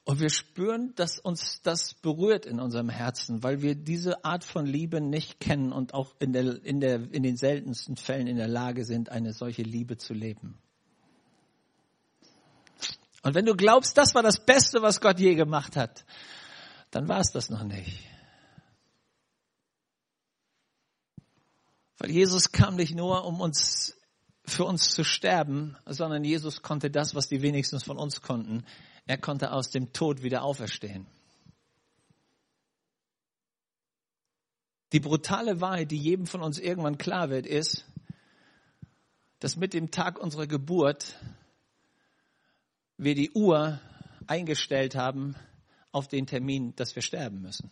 Und 0.06 0.20
wir 0.20 0.30
spüren, 0.30 0.94
dass 0.96 1.18
uns 1.18 1.62
das 1.64 1.96
berührt 1.96 2.46
in 2.46 2.60
unserem 2.60 2.90
Herzen, 2.90 3.42
weil 3.42 3.64
wir 3.64 3.74
diese 3.74 4.24
Art 4.24 4.44
von 4.44 4.68
Liebe 4.68 5.02
nicht 5.02 5.40
kennen 5.40 5.74
und 5.74 5.96
auch 5.96 6.14
in, 6.20 6.32
der, 6.32 6.64
in, 6.64 6.80
der, 6.80 7.12
in 7.12 7.24
den 7.24 7.38
seltensten 7.38 7.98
Fällen 7.98 8.28
in 8.28 8.38
der 8.38 8.48
Lage 8.48 8.86
sind, 8.86 9.10
eine 9.10 9.34
solche 9.34 9.64
Liebe 9.64 9.98
zu 9.98 10.14
leben. 10.14 10.60
Und 13.24 13.34
wenn 13.34 13.48
du 13.48 13.56
glaubst, 13.56 13.98
das 13.98 14.14
war 14.14 14.22
das 14.22 14.46
Beste, 14.46 14.84
was 14.84 15.02
Gott 15.02 15.20
je 15.20 15.34
gemacht 15.34 15.76
hat, 15.76 16.06
dann 16.92 17.08
war 17.08 17.20
es 17.20 17.32
das 17.32 17.50
noch 17.50 17.64
nicht. 17.64 18.08
Weil 21.98 22.12
Jesus 22.12 22.52
kam 22.52 22.76
nicht 22.76 22.94
nur, 22.94 23.26
um 23.26 23.42
uns, 23.42 23.98
für 24.46 24.66
uns 24.66 24.90
zu 24.90 25.04
sterben, 25.04 25.76
sondern 25.88 26.24
Jesus 26.24 26.62
konnte 26.62 26.92
das, 26.92 27.16
was 27.16 27.28
die 27.28 27.42
wenigsten 27.42 27.80
von 27.80 27.98
uns 27.98 28.22
konnten. 28.22 28.64
Er 29.06 29.18
konnte 29.18 29.52
aus 29.52 29.70
dem 29.70 29.94
Tod 29.94 30.24
wieder 30.24 30.44
auferstehen. 30.44 31.06
Die 34.92 35.00
brutale 35.00 35.62
Wahrheit, 35.62 35.92
die 35.92 35.98
jedem 35.98 36.26
von 36.26 36.42
uns 36.42 36.58
irgendwann 36.58 36.98
klar 36.98 37.30
wird, 37.30 37.46
ist, 37.46 37.86
dass 39.40 39.58
mit 39.58 39.74
dem 39.74 39.92
Tag 39.92 40.20
unserer 40.20 40.48
Geburt 40.48 41.20
wir 42.98 43.14
die 43.14 43.32
Uhr 43.32 43.80
eingestellt 44.28 44.96
haben 44.96 45.36
auf 45.92 46.08
den 46.08 46.26
Termin, 46.28 46.76
dass 46.76 46.96
wir 46.96 47.02
sterben 47.02 47.42
müssen. 47.42 47.70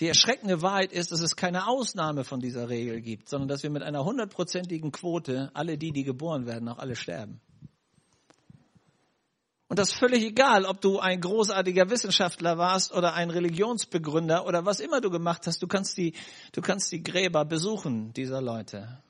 Die 0.00 0.08
erschreckende 0.08 0.60
Wahrheit 0.60 0.92
ist, 0.92 1.12
dass 1.12 1.20
es 1.20 1.36
keine 1.36 1.68
Ausnahme 1.68 2.24
von 2.24 2.40
dieser 2.40 2.68
Regel 2.68 3.00
gibt, 3.00 3.28
sondern 3.28 3.48
dass 3.48 3.62
wir 3.62 3.70
mit 3.70 3.82
einer 3.82 4.04
hundertprozentigen 4.04 4.90
Quote 4.90 5.50
alle 5.54 5.78
die, 5.78 5.92
die 5.92 6.02
geboren 6.04 6.46
werden, 6.46 6.68
auch 6.68 6.78
alle 6.78 6.96
sterben. 6.96 7.40
Und 9.68 9.78
das 9.78 9.90
ist 9.90 9.98
völlig 9.98 10.22
egal, 10.22 10.66
ob 10.66 10.80
du 10.80 10.98
ein 10.98 11.20
großartiger 11.20 11.88
Wissenschaftler 11.88 12.58
warst 12.58 12.92
oder 12.92 13.14
ein 13.14 13.30
Religionsbegründer 13.30 14.46
oder 14.46 14.66
was 14.66 14.80
immer 14.80 15.00
du 15.00 15.10
gemacht 15.10 15.46
hast. 15.46 15.62
Du 15.62 15.66
kannst 15.66 15.96
die, 15.96 16.14
du 16.52 16.60
kannst 16.60 16.92
die 16.92 17.02
Gräber 17.02 17.44
besuchen 17.44 18.12
dieser 18.12 18.42
Leute. 18.42 19.02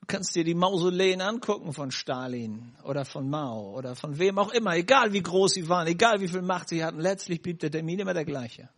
Du 0.00 0.06
kannst 0.06 0.34
dir 0.34 0.44
die 0.44 0.54
Mausoleen 0.54 1.20
angucken 1.20 1.72
von 1.72 1.90
Stalin 1.90 2.74
oder 2.84 3.04
von 3.04 3.28
Mao 3.28 3.76
oder 3.76 3.94
von 3.94 4.18
wem 4.18 4.38
auch 4.38 4.52
immer, 4.52 4.74
egal 4.74 5.12
wie 5.12 5.22
groß 5.22 5.52
sie 5.52 5.68
waren, 5.68 5.86
egal 5.86 6.20
wie 6.20 6.28
viel 6.28 6.42
Macht 6.42 6.70
sie 6.70 6.82
hatten. 6.84 6.98
Letztlich 6.98 7.42
blieb 7.42 7.60
der 7.60 7.70
Termin 7.70 8.00
immer 8.00 8.14
der 8.14 8.24
gleiche. 8.24 8.68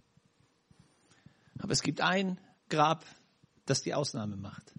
Aber 1.59 1.73
es 1.73 1.83
gibt 1.83 2.01
ein 2.01 2.39
Grab, 2.69 3.07
das 3.67 3.83
die 3.83 3.95
Ausnahme 3.95 4.37
macht. 4.37 4.75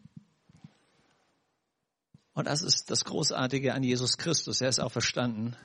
Und 2.36 2.48
das 2.48 2.62
ist 2.62 2.92
das 2.92 3.06
Großartige 3.06 3.74
an 3.74 3.82
Jesus 3.82 4.18
Christus. 4.18 4.62
Er 4.62 4.70
ist 4.70 4.80
auch 4.80 4.92
verstanden. 4.92 5.56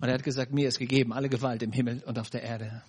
Und 0.00 0.08
er 0.08 0.14
hat 0.14 0.24
gesagt, 0.24 0.52
mir 0.52 0.68
ist 0.68 0.78
gegeben 0.78 1.12
alle 1.12 1.28
Gewalt 1.28 1.62
im 1.62 1.72
Himmel 1.72 2.02
und 2.04 2.18
auf 2.18 2.28
der 2.28 2.42
Erde. 2.42 2.82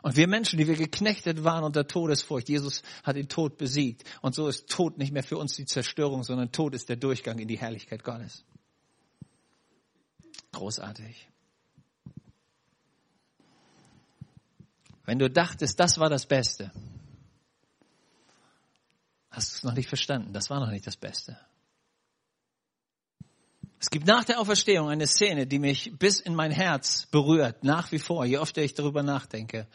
Und 0.00 0.14
wir 0.14 0.28
Menschen, 0.28 0.58
die 0.58 0.68
wir 0.68 0.76
geknechtet 0.76 1.42
waren 1.42 1.64
unter 1.64 1.88
Todesfurcht, 1.88 2.48
Jesus 2.48 2.82
hat 3.02 3.16
den 3.16 3.28
Tod 3.28 3.58
besiegt. 3.58 4.04
Und 4.22 4.36
so 4.36 4.46
ist 4.46 4.68
Tod 4.68 4.98
nicht 4.98 5.12
mehr 5.12 5.24
für 5.24 5.36
uns 5.36 5.56
die 5.56 5.64
Zerstörung, 5.64 6.22
sondern 6.22 6.52
Tod 6.52 6.72
ist 6.74 6.88
der 6.88 6.94
Durchgang 6.96 7.40
in 7.40 7.48
die 7.48 7.58
Herrlichkeit 7.58 8.04
Gottes. 8.04 8.44
Großartig. 10.52 11.28
Wenn 15.04 15.18
du 15.18 15.28
dachtest, 15.28 15.80
das 15.80 15.98
war 15.98 16.10
das 16.10 16.26
Beste, 16.26 16.70
hast 19.30 19.52
du 19.52 19.56
es 19.56 19.64
noch 19.64 19.74
nicht 19.74 19.88
verstanden. 19.88 20.32
Das 20.32 20.48
war 20.48 20.60
noch 20.60 20.70
nicht 20.70 20.86
das 20.86 20.96
Beste. 20.96 21.36
Es 23.78 23.90
gibt 23.90 24.06
nach 24.06 24.24
der 24.24 24.40
Auferstehung 24.40 24.88
eine 24.88 25.06
Szene, 25.06 25.46
die 25.46 25.58
mich 25.58 25.92
bis 25.98 26.20
in 26.20 26.34
mein 26.34 26.50
Herz 26.50 27.06
berührt, 27.10 27.62
nach 27.62 27.92
wie 27.92 27.98
vor, 27.98 28.24
je 28.24 28.38
öfter 28.38 28.62
ich 28.62 28.74
darüber 28.74 29.02
nachdenke. 29.02 29.66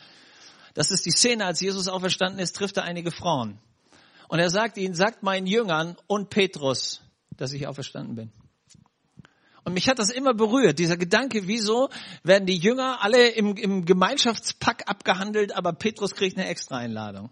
Das 0.74 0.92
ist 0.92 1.06
die 1.06 1.12
Szene, 1.12 1.46
als 1.46 1.60
Jesus 1.62 1.88
auferstanden 1.88 2.40
ist, 2.40 2.56
trifft 2.56 2.78
er 2.78 2.84
einige 2.84 3.12
Frauen. 3.12 3.60
Und 4.28 4.40
er 4.40 4.50
sagt 4.50 4.78
ihnen, 4.78 4.96
sagt 4.96 5.24
meinen 5.24 5.46
Jüngern 5.46 5.98
und 6.08 6.30
Petrus, 6.30 7.02
dass 7.38 7.54
ich 7.54 7.68
auferstanden 7.68 8.16
bin. 8.16 8.32
Und 9.64 9.74
mich 9.74 9.88
hat 9.88 10.00
das 10.00 10.10
immer 10.10 10.34
berührt, 10.34 10.80
dieser 10.80 10.98
Gedanke, 10.98 11.48
wieso 11.48 11.90
werden 12.24 12.48
die 12.48 12.58
Jünger 12.58 13.04
alle 13.04 13.30
im, 13.30 13.56
im 13.56 13.86
Gemeinschaftspack 13.86 14.90
abgehandelt, 14.90 15.56
aber 15.56 15.74
Petrus 15.74 16.16
kriegt 16.16 16.38
eine 16.38 16.48
Extra-Einladung. 16.48 17.30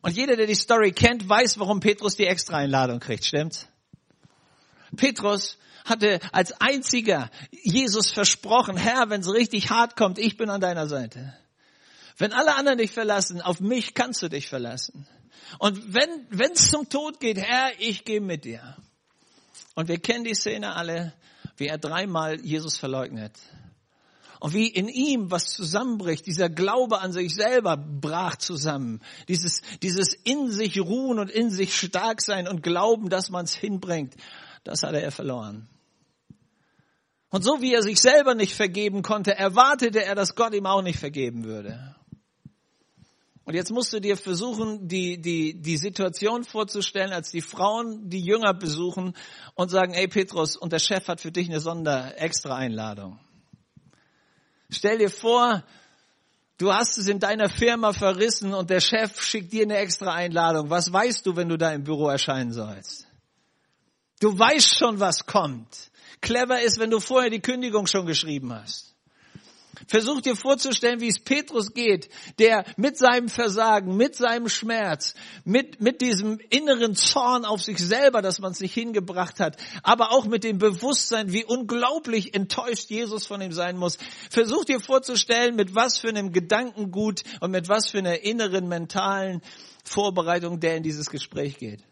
Und 0.00 0.16
jeder, 0.16 0.36
der 0.36 0.46
die 0.46 0.54
Story 0.54 0.92
kennt, 0.92 1.28
weiß, 1.28 1.58
warum 1.58 1.80
Petrus 1.80 2.16
die 2.16 2.26
Extra-Einladung 2.26 3.00
kriegt, 3.00 3.24
stimmt's? 3.24 3.68
Petrus 4.96 5.58
hatte 5.84 6.18
als 6.32 6.52
einziger 6.60 7.30
Jesus 7.50 8.10
versprochen, 8.10 8.76
Herr, 8.76 9.10
wenn 9.10 9.20
es 9.20 9.32
richtig 9.32 9.70
hart 9.70 9.96
kommt, 9.96 10.18
ich 10.18 10.36
bin 10.36 10.50
an 10.50 10.60
deiner 10.60 10.88
Seite. 10.88 11.34
Wenn 12.16 12.32
alle 12.32 12.54
anderen 12.54 12.78
dich 12.78 12.92
verlassen, 12.92 13.42
auf 13.42 13.60
mich 13.60 13.94
kannst 13.94 14.22
du 14.22 14.28
dich 14.28 14.48
verlassen. 14.48 15.06
Und 15.58 15.92
wenn 15.92 16.52
es 16.52 16.70
zum 16.70 16.88
Tod 16.88 17.20
geht, 17.20 17.38
Herr, 17.38 17.72
ich 17.78 18.04
gehe 18.04 18.20
mit 18.20 18.44
dir. 18.44 18.76
Und 19.74 19.88
wir 19.88 19.98
kennen 19.98 20.24
die 20.24 20.34
Szene 20.34 20.74
alle, 20.74 21.12
wie 21.56 21.66
er 21.66 21.78
dreimal 21.78 22.40
Jesus 22.40 22.78
verleugnet. 22.78 23.32
Und 24.40 24.52
wie 24.52 24.68
in 24.68 24.88
ihm 24.88 25.30
was 25.30 25.46
zusammenbricht, 25.46 26.26
dieser 26.26 26.48
Glaube 26.48 27.00
an 27.00 27.12
sich 27.12 27.34
selber 27.34 27.76
brach 27.76 28.36
zusammen. 28.36 29.00
Dieses, 29.28 29.62
dieses 29.82 30.14
in 30.24 30.50
sich 30.50 30.80
ruhen 30.80 31.18
und 31.18 31.30
in 31.30 31.50
sich 31.50 31.74
stark 31.76 32.20
sein 32.20 32.46
und 32.46 32.62
glauben, 32.62 33.08
dass 33.08 33.30
man 33.30 33.44
es 33.44 33.54
hinbringt 33.54 34.14
das 34.64 34.82
hatte 34.82 35.00
er 35.00 35.12
verloren. 35.12 35.68
Und 37.30 37.42
so 37.42 37.60
wie 37.60 37.74
er 37.74 37.82
sich 37.82 38.00
selber 38.00 38.34
nicht 38.34 38.54
vergeben 38.54 39.02
konnte, 39.02 39.36
erwartete 39.36 40.04
er, 40.04 40.14
dass 40.14 40.34
Gott 40.34 40.54
ihm 40.54 40.66
auch 40.66 40.82
nicht 40.82 40.98
vergeben 40.98 41.44
würde. 41.44 41.94
Und 43.44 43.54
jetzt 43.54 43.70
musst 43.70 43.92
du 43.92 44.00
dir 44.00 44.16
versuchen, 44.16 44.88
die, 44.88 45.20
die, 45.20 45.60
die 45.60 45.76
Situation 45.76 46.44
vorzustellen, 46.44 47.12
als 47.12 47.30
die 47.30 47.42
Frauen 47.42 48.08
die 48.08 48.24
Jünger 48.24 48.54
besuchen 48.54 49.14
und 49.54 49.70
sagen, 49.70 49.92
ey 49.92 50.08
Petrus, 50.08 50.56
und 50.56 50.72
der 50.72 50.78
Chef 50.78 51.06
hat 51.08 51.20
für 51.20 51.30
dich 51.30 51.48
eine 51.50 51.60
Sonder-Extra-Einladung. 51.60 53.18
Stell 54.70 54.98
dir 54.98 55.10
vor, 55.10 55.62
du 56.56 56.72
hast 56.72 56.96
es 56.96 57.06
in 57.06 57.18
deiner 57.18 57.50
Firma 57.50 57.92
verrissen 57.92 58.54
und 58.54 58.70
der 58.70 58.80
Chef 58.80 59.20
schickt 59.20 59.52
dir 59.52 59.64
eine 59.64 59.76
Extra-Einladung. 59.76 60.70
Was 60.70 60.90
weißt 60.90 61.26
du, 61.26 61.36
wenn 61.36 61.50
du 61.50 61.58
da 61.58 61.70
im 61.72 61.84
Büro 61.84 62.08
erscheinen 62.08 62.52
sollst? 62.52 63.03
Du 64.24 64.38
weißt 64.38 64.78
schon, 64.78 65.00
was 65.00 65.26
kommt. 65.26 65.90
Clever 66.22 66.62
ist, 66.62 66.78
wenn 66.78 66.88
du 66.88 66.98
vorher 66.98 67.28
die 67.28 67.42
Kündigung 67.42 67.86
schon 67.86 68.06
geschrieben 68.06 68.54
hast. 68.54 68.94
Versuch 69.86 70.22
dir 70.22 70.34
vorzustellen, 70.34 71.02
wie 71.02 71.08
es 71.08 71.18
Petrus 71.18 71.74
geht, 71.74 72.08
der 72.38 72.64
mit 72.78 72.96
seinem 72.96 73.28
Versagen, 73.28 73.98
mit 73.98 74.16
seinem 74.16 74.48
Schmerz, 74.48 75.14
mit, 75.44 75.82
mit 75.82 76.00
diesem 76.00 76.38
inneren 76.48 76.94
Zorn 76.94 77.44
auf 77.44 77.60
sich 77.60 77.76
selber, 77.76 78.22
dass 78.22 78.38
man 78.38 78.52
es 78.52 78.60
nicht 78.60 78.72
hingebracht 78.72 79.40
hat, 79.40 79.58
aber 79.82 80.10
auch 80.10 80.24
mit 80.24 80.42
dem 80.42 80.56
Bewusstsein, 80.56 81.30
wie 81.30 81.44
unglaublich 81.44 82.34
enttäuscht 82.34 82.88
Jesus 82.88 83.26
von 83.26 83.42
ihm 83.42 83.52
sein 83.52 83.76
muss. 83.76 83.98
Versuch 84.30 84.64
dir 84.64 84.80
vorzustellen, 84.80 85.54
mit 85.54 85.74
was 85.74 85.98
für 85.98 86.08
einem 86.08 86.32
Gedankengut 86.32 87.24
und 87.40 87.50
mit 87.50 87.68
was 87.68 87.90
für 87.90 87.98
einer 87.98 88.22
inneren 88.22 88.68
mentalen 88.68 89.42
Vorbereitung 89.84 90.60
der 90.60 90.78
in 90.78 90.82
dieses 90.82 91.10
Gespräch 91.10 91.58
geht. 91.58 91.84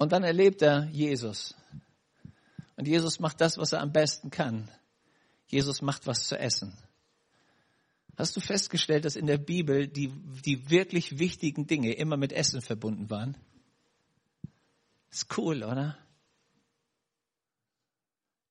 Und 0.00 0.12
dann 0.12 0.24
erlebt 0.24 0.62
er 0.62 0.86
Jesus. 0.86 1.54
Und 2.76 2.88
Jesus 2.88 3.20
macht 3.20 3.38
das, 3.42 3.58
was 3.58 3.74
er 3.74 3.82
am 3.82 3.92
besten 3.92 4.30
kann. 4.30 4.70
Jesus 5.46 5.82
macht 5.82 6.06
was 6.06 6.26
zu 6.26 6.38
essen. 6.38 6.74
Hast 8.16 8.34
du 8.34 8.40
festgestellt, 8.40 9.04
dass 9.04 9.14
in 9.14 9.26
der 9.26 9.36
Bibel 9.36 9.86
die, 9.88 10.08
die 10.08 10.70
wirklich 10.70 11.18
wichtigen 11.18 11.66
Dinge 11.66 11.92
immer 11.92 12.16
mit 12.16 12.32
Essen 12.32 12.62
verbunden 12.62 13.10
waren? 13.10 13.36
Ist 15.10 15.36
cool, 15.36 15.62
oder? 15.62 15.98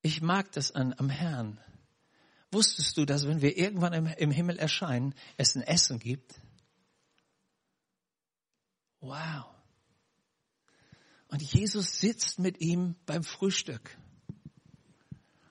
Ich 0.04 0.22
mag 0.22 0.52
das 0.52 0.72
an, 0.72 0.94
am 1.00 1.10
Herrn. 1.10 1.60
Wusstest 2.52 2.96
du, 2.96 3.06
dass 3.06 3.28
wenn 3.28 3.42
wir 3.42 3.58
irgendwann 3.58 3.94
im, 3.94 4.06
im 4.06 4.30
Himmel 4.30 4.60
erscheinen, 4.60 5.16
es 5.38 5.56
ein 5.56 5.64
Essen 5.64 5.98
gibt? 5.98 6.40
Wow. 9.00 9.59
Und 11.30 11.42
Jesus 11.42 12.00
sitzt 12.00 12.40
mit 12.40 12.60
ihm 12.60 12.96
beim 13.06 13.24
Frühstück. 13.24 13.98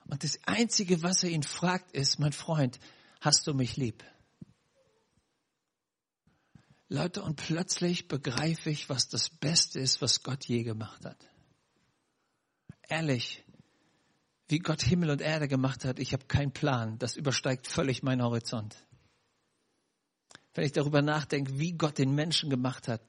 Und 0.05 0.23
das 0.23 0.39
Einzige, 0.45 1.01
was 1.03 1.23
er 1.23 1.29
ihn 1.29 1.43
fragt, 1.43 1.91
ist, 1.91 2.19
mein 2.19 2.33
Freund, 2.33 2.79
hast 3.21 3.47
du 3.47 3.53
mich 3.53 3.77
lieb? 3.77 4.03
Leute, 6.89 7.21
und 7.21 7.35
plötzlich 7.35 8.07
begreife 8.07 8.71
ich, 8.71 8.89
was 8.89 9.07
das 9.07 9.29
Beste 9.29 9.79
ist, 9.79 10.01
was 10.01 10.23
Gott 10.23 10.45
je 10.45 10.63
gemacht 10.63 11.05
hat. 11.05 11.29
Ehrlich, 12.87 13.45
wie 14.47 14.57
Gott 14.57 14.81
Himmel 14.81 15.11
und 15.11 15.21
Erde 15.21 15.47
gemacht 15.47 15.85
hat, 15.85 15.99
ich 15.99 16.11
habe 16.11 16.25
keinen 16.25 16.51
Plan. 16.51 16.97
Das 16.97 17.15
übersteigt 17.15 17.67
völlig 17.67 18.01
meinen 18.01 18.23
Horizont. 18.23 18.75
Wenn 20.55 20.65
ich 20.65 20.71
darüber 20.71 21.03
nachdenke, 21.03 21.59
wie 21.59 21.73
Gott 21.73 21.99
den 21.99 22.15
Menschen 22.15 22.49
gemacht 22.49 22.87
hat, 22.87 23.03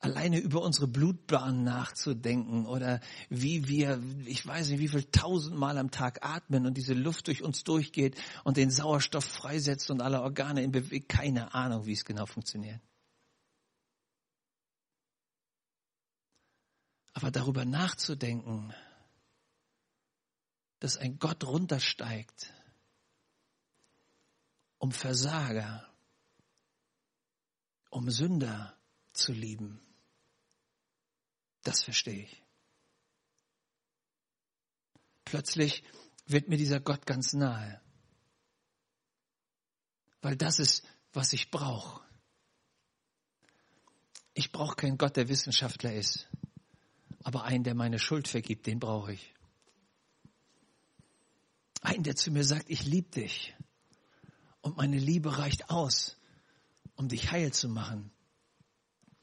alleine 0.00 0.38
über 0.38 0.62
unsere 0.62 0.86
Blutbahn 0.86 1.64
nachzudenken 1.64 2.66
oder 2.66 3.00
wie 3.28 3.66
wir, 3.66 4.00
ich 4.26 4.46
weiß 4.46 4.68
nicht, 4.68 4.78
wie 4.78 4.88
viel 4.88 5.04
tausendmal 5.04 5.76
am 5.76 5.90
Tag 5.90 6.24
atmen 6.24 6.66
und 6.66 6.76
diese 6.76 6.94
Luft 6.94 7.26
durch 7.26 7.42
uns 7.42 7.64
durchgeht 7.64 8.16
und 8.44 8.56
den 8.56 8.70
Sauerstoff 8.70 9.24
freisetzt 9.24 9.90
und 9.90 10.00
alle 10.00 10.22
Organe 10.22 10.62
in 10.62 10.70
Bewegung, 10.70 11.08
keine 11.08 11.52
Ahnung, 11.54 11.86
wie 11.86 11.92
es 11.92 12.04
genau 12.04 12.26
funktioniert. 12.26 12.80
Aber 17.12 17.32
darüber 17.32 17.64
nachzudenken, 17.64 18.72
dass 20.78 20.96
ein 20.96 21.18
Gott 21.18 21.42
runtersteigt, 21.42 22.54
um 24.78 24.92
Versager, 24.92 25.84
um 27.90 28.08
Sünder 28.08 28.78
zu 29.12 29.32
lieben. 29.32 29.80
Das 31.62 31.82
verstehe 31.82 32.24
ich. 32.24 32.42
Plötzlich 35.24 35.82
wird 36.26 36.48
mir 36.48 36.56
dieser 36.56 36.80
Gott 36.80 37.06
ganz 37.06 37.32
nahe, 37.32 37.80
weil 40.22 40.36
das 40.36 40.58
ist, 40.58 40.86
was 41.12 41.32
ich 41.32 41.50
brauche. 41.50 42.02
Ich 44.34 44.52
brauche 44.52 44.76
keinen 44.76 44.98
Gott, 44.98 45.16
der 45.16 45.28
Wissenschaftler 45.28 45.92
ist, 45.92 46.28
aber 47.24 47.44
einen, 47.44 47.64
der 47.64 47.74
meine 47.74 47.98
Schuld 47.98 48.28
vergibt, 48.28 48.66
den 48.66 48.78
brauche 48.78 49.12
ich. 49.12 49.34
Einen, 51.82 52.04
der 52.04 52.16
zu 52.16 52.30
mir 52.30 52.44
sagt, 52.44 52.70
ich 52.70 52.84
liebe 52.84 53.10
dich. 53.10 53.54
Und 54.60 54.76
meine 54.76 54.98
Liebe 54.98 55.38
reicht 55.38 55.70
aus, 55.70 56.16
um 56.94 57.08
dich 57.08 57.30
heil 57.30 57.52
zu 57.52 57.68
machen. 57.68 58.10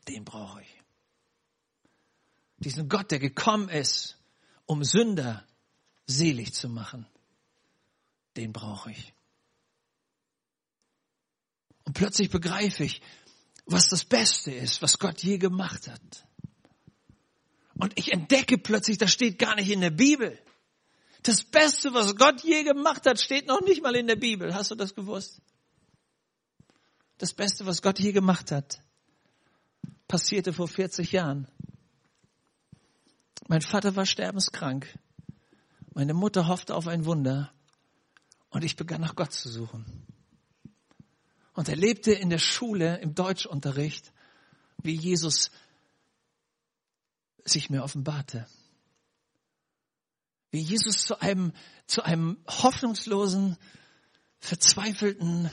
Den 0.08 0.24
brauche 0.24 0.62
ich. 0.62 0.85
Diesen 2.65 2.89
Gott, 2.89 3.12
der 3.12 3.19
gekommen 3.19 3.69
ist, 3.69 4.17
um 4.65 4.84
Sünder 4.84 5.45
selig 6.08 6.54
zu 6.54 6.67
machen. 6.67 7.06
Den 8.36 8.51
brauche 8.51 8.91
ich. 8.91 9.13
Und 11.84 11.93
plötzlich 11.93 12.32
begreife 12.32 12.84
ich, 12.84 13.01
was 13.67 13.88
das 13.88 14.04
Beste 14.04 14.51
ist, 14.51 14.82
was 14.82 14.97
Gott 14.97 15.21
je 15.21 15.38
gemacht 15.38 15.88
hat. 15.88 16.28
Und 17.75 17.97
ich 17.99 18.12
entdecke 18.12 18.58
plötzlich, 18.58 18.97
das 18.97 19.12
steht 19.12 19.38
gar 19.38 19.56
nicht 19.56 19.69
in 19.69 19.82
der 19.82 19.91
Bibel. 19.91 20.39
Das 21.21 21.43
Beste, 21.43 21.93
was 21.93 22.15
Gott 22.15 22.43
je 22.43 22.63
gemacht 22.63 23.06
hat, 23.06 23.19
steht 23.19 23.47
noch 23.47 23.62
nicht 23.62 23.84
mal 23.84 23.95
in 23.95 24.08
der 24.08 24.15
Bibel. 24.15 24.54
Hast 24.54 24.71
du 24.71 24.75
das 24.75 24.95
gewusst? 24.95 25.41
Das 27.17 27.34
Beste, 27.34 27.65
was 27.65 27.82
Gott 27.82 27.99
je 27.99 28.12
gemacht 28.12 28.51
hat, 28.51 28.82
passierte 30.08 30.51
vor 30.54 30.67
40 30.67 31.12
Jahren. 31.12 31.47
Mein 33.47 33.62
Vater 33.62 33.95
war 33.95 34.05
sterbenskrank. 34.05 34.97
Meine 35.93 36.13
Mutter 36.13 36.47
hoffte 36.47 36.75
auf 36.75 36.88
ein 36.88 37.05
Wunder. 37.05 37.51
Und 38.49 38.63
ich 38.63 38.75
begann 38.75 39.01
nach 39.01 39.15
Gott 39.15 39.34
zu 39.34 39.49
suchen. 39.49 39.86
Und 41.53 41.69
erlebte 41.69 42.12
in 42.12 42.29
der 42.29 42.39
Schule, 42.39 42.97
im 42.97 43.15
Deutschunterricht, 43.15 44.12
wie 44.81 44.95
Jesus 44.95 45.51
sich 47.45 47.69
mir 47.69 47.84
offenbarte 47.84 48.47
wie 50.55 50.62
Jesus 50.62 50.99
zu 50.99 51.19
einem, 51.19 51.51
zu 51.86 52.01
einem 52.01 52.38
hoffnungslosen, 52.47 53.58
verzweifelten, 54.39 55.51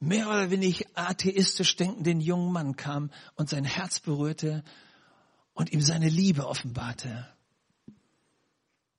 mehr 0.00 0.28
oder 0.28 0.50
weniger 0.50 0.84
atheistisch 0.94 1.76
denkenden 1.76 2.20
jungen 2.20 2.52
Mann 2.52 2.74
kam 2.74 3.12
und 3.36 3.48
sein 3.48 3.64
Herz 3.64 4.00
berührte 4.00 4.64
und 5.54 5.72
ihm 5.72 5.80
seine 5.80 6.08
Liebe 6.08 6.46
offenbarte. 6.46 7.28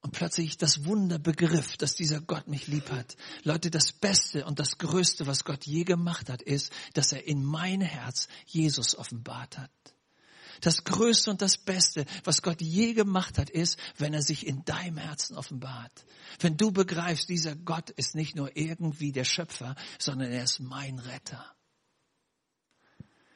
Und 0.01 0.11
plötzlich 0.11 0.57
das 0.57 0.85
Wunder 0.85 1.17
begriff, 1.17 1.77
dass 1.77 1.95
dieser 1.95 2.21
Gott 2.21 2.47
mich 2.47 2.67
lieb 2.67 2.91
hat. 2.91 3.17
Leute, 3.43 3.71
das 3.71 3.91
Beste 3.91 4.45
und 4.45 4.59
das 4.59 4.77
Größte, 4.77 5.25
was 5.25 5.43
Gott 5.43 5.65
je 5.65 5.83
gemacht 5.83 6.29
hat, 6.29 6.41
ist, 6.41 6.71
dass 6.93 7.11
er 7.11 7.27
in 7.27 7.43
mein 7.43 7.81
Herz 7.81 8.27
Jesus 8.45 8.95
offenbart 8.95 9.57
hat. 9.57 9.71
Das 10.61 10.83
Größte 10.83 11.31
und 11.31 11.41
das 11.41 11.57
Beste, 11.57 12.05
was 12.23 12.41
Gott 12.41 12.61
je 12.61 12.93
gemacht 12.93 13.37
hat, 13.37 13.49
ist, 13.49 13.77
wenn 13.97 14.13
er 14.13 14.21
sich 14.21 14.45
in 14.45 14.63
deinem 14.63 14.97
Herzen 14.97 15.35
offenbart. 15.35 16.05
Wenn 16.39 16.55
du 16.55 16.71
begreifst, 16.71 17.27
dieser 17.27 17.55
Gott 17.55 17.89
ist 17.89 18.15
nicht 18.15 18.35
nur 18.35 18.55
irgendwie 18.55 19.11
der 19.11 19.25
Schöpfer, 19.25 19.75
sondern 19.99 20.31
er 20.31 20.43
ist 20.43 20.59
mein 20.59 20.99
Retter. 20.99 21.55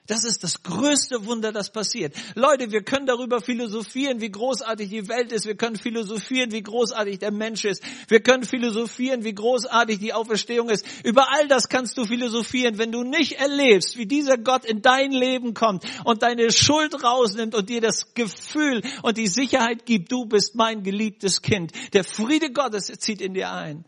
Das 0.10 0.26
ist 0.26 0.44
das 0.44 0.64
größte 0.64 1.28
Wunder, 1.28 1.52
das 1.52 1.72
passiert. 1.72 2.16
Leute, 2.34 2.72
wir 2.72 2.82
können 2.82 3.06
darüber 3.06 3.42
philosophieren, 3.42 4.22
wie 4.22 4.32
großartig 4.32 4.90
die 4.90 5.08
Welt 5.08 5.32
ist. 5.32 5.46
Wir 5.46 5.56
können 5.56 5.76
philosophieren, 5.76 6.52
wie 6.52 6.64
großartig 6.64 7.20
der 7.20 7.30
Mensch 7.30 7.64
ist. 7.64 7.84
Wir 8.08 8.20
können 8.20 8.44
philosophieren, 8.44 9.24
wie 9.24 9.36
großartig 9.36 10.00
die 10.00 10.12
Auferstehung 10.12 10.70
ist. 10.70 10.84
Über 11.04 11.32
all 11.32 11.48
das 11.48 11.70
kannst 11.70 11.96
du 11.96 12.06
philosophieren, 12.06 12.80
wenn 12.80 12.92
du 12.92 13.04
nicht 13.04 13.34
erlebst, 13.34 14.00
wie 14.00 14.08
dieser 14.08 14.40
Gott 14.40 14.66
in 14.66 14.82
dein 14.82 15.12
Leben 15.12 15.54
kommt 15.54 15.84
und 16.06 16.24
deine 16.24 16.52
Schuld 16.52 17.04
rausnimmt 17.04 17.54
und 17.54 17.70
dir 17.70 17.80
das 17.80 18.16
Gefühl 18.16 18.82
und 19.04 19.18
die 19.18 19.28
Sicherheit 19.28 19.86
gibt, 19.86 20.12
du 20.12 20.26
bist 20.26 20.56
mein 20.56 20.82
geliebtes 20.82 21.44
Kind. 21.44 21.72
Der 21.94 22.04
Friede 22.04 22.52
Gottes 22.52 22.88
zieht 22.88 23.22
in 23.22 23.36
dir 23.36 23.52
ein 23.52 23.86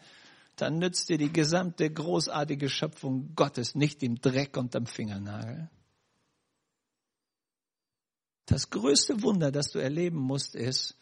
dann 0.57 0.77
nützt 0.77 1.09
dir 1.09 1.17
die 1.17 1.33
gesamte 1.33 1.89
großartige 1.89 2.69
Schöpfung 2.69 3.31
Gottes 3.35 3.73
nicht 3.73 4.03
dem 4.03 4.21
Dreck 4.21 4.57
unterm 4.57 4.85
Fingernagel. 4.85 5.71
Das 8.45 8.69
größte 8.69 9.21
Wunder, 9.21 9.51
das 9.51 9.71
du 9.71 9.79
erleben 9.79 10.17
musst, 10.17 10.55
ist, 10.55 10.97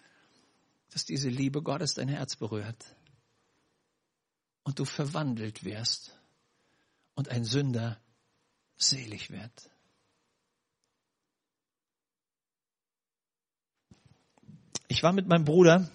dass 0.92 1.06
diese 1.06 1.30
Liebe 1.30 1.62
Gottes 1.62 1.94
dein 1.94 2.08
Herz 2.08 2.36
berührt 2.36 2.86
und 4.64 4.80
du 4.80 4.86
verwandelt 4.86 5.64
wirst 5.64 6.20
und 7.16 7.30
ein 7.30 7.44
Sünder 7.44 8.00
selig 8.78 9.30
wird. 9.30 9.72
Ich 14.88 15.04
war 15.04 15.14
mit 15.14 15.28
meinem 15.28 15.46
Bruder. 15.46 15.90